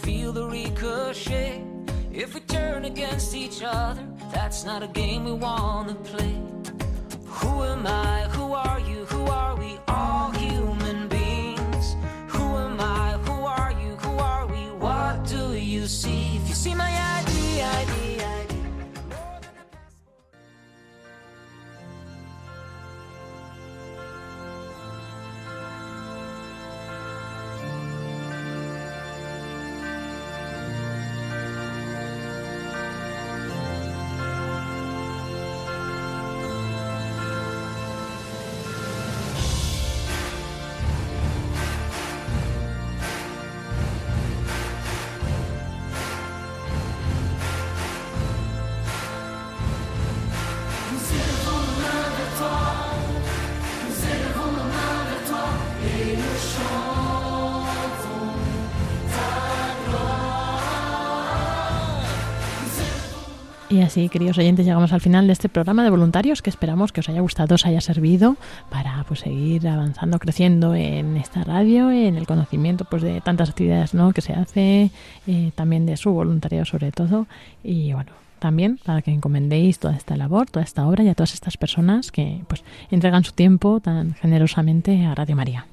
[63.85, 67.09] así, queridos oyentes, llegamos al final de este programa de voluntarios que esperamos que os
[67.09, 68.37] haya gustado, os haya servido
[68.71, 73.95] para pues seguir avanzando, creciendo en esta radio, en el conocimiento pues de tantas actividades
[73.95, 74.13] ¿no?
[74.13, 74.91] que se hace,
[75.27, 77.27] eh, también de su voluntariado sobre todo.
[77.63, 81.35] Y bueno, también para que encomendéis toda esta labor, toda esta obra y a todas
[81.35, 85.67] estas personas que pues entregan su tiempo tan generosamente a Radio María.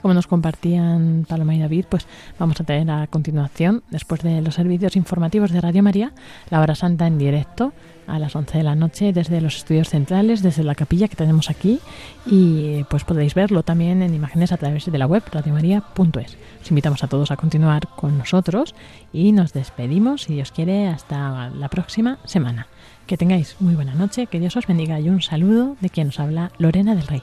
[0.00, 2.06] Como nos compartían Paloma y David, pues
[2.38, 6.12] vamos a tener a continuación, después de los servicios informativos de Radio María,
[6.50, 7.72] la hora santa en directo
[8.06, 11.50] a las 11 de la noche desde los estudios centrales, desde la capilla que tenemos
[11.50, 11.78] aquí
[12.26, 16.36] y pues podéis verlo también en imágenes a través de la web radiomaria.es.
[16.62, 18.74] Os invitamos a todos a continuar con nosotros
[19.12, 22.66] y nos despedimos, si Dios quiere, hasta la próxima semana.
[23.06, 26.20] Que tengáis muy buena noche, que Dios os bendiga y un saludo de quien nos
[26.20, 27.22] habla Lorena del Rey.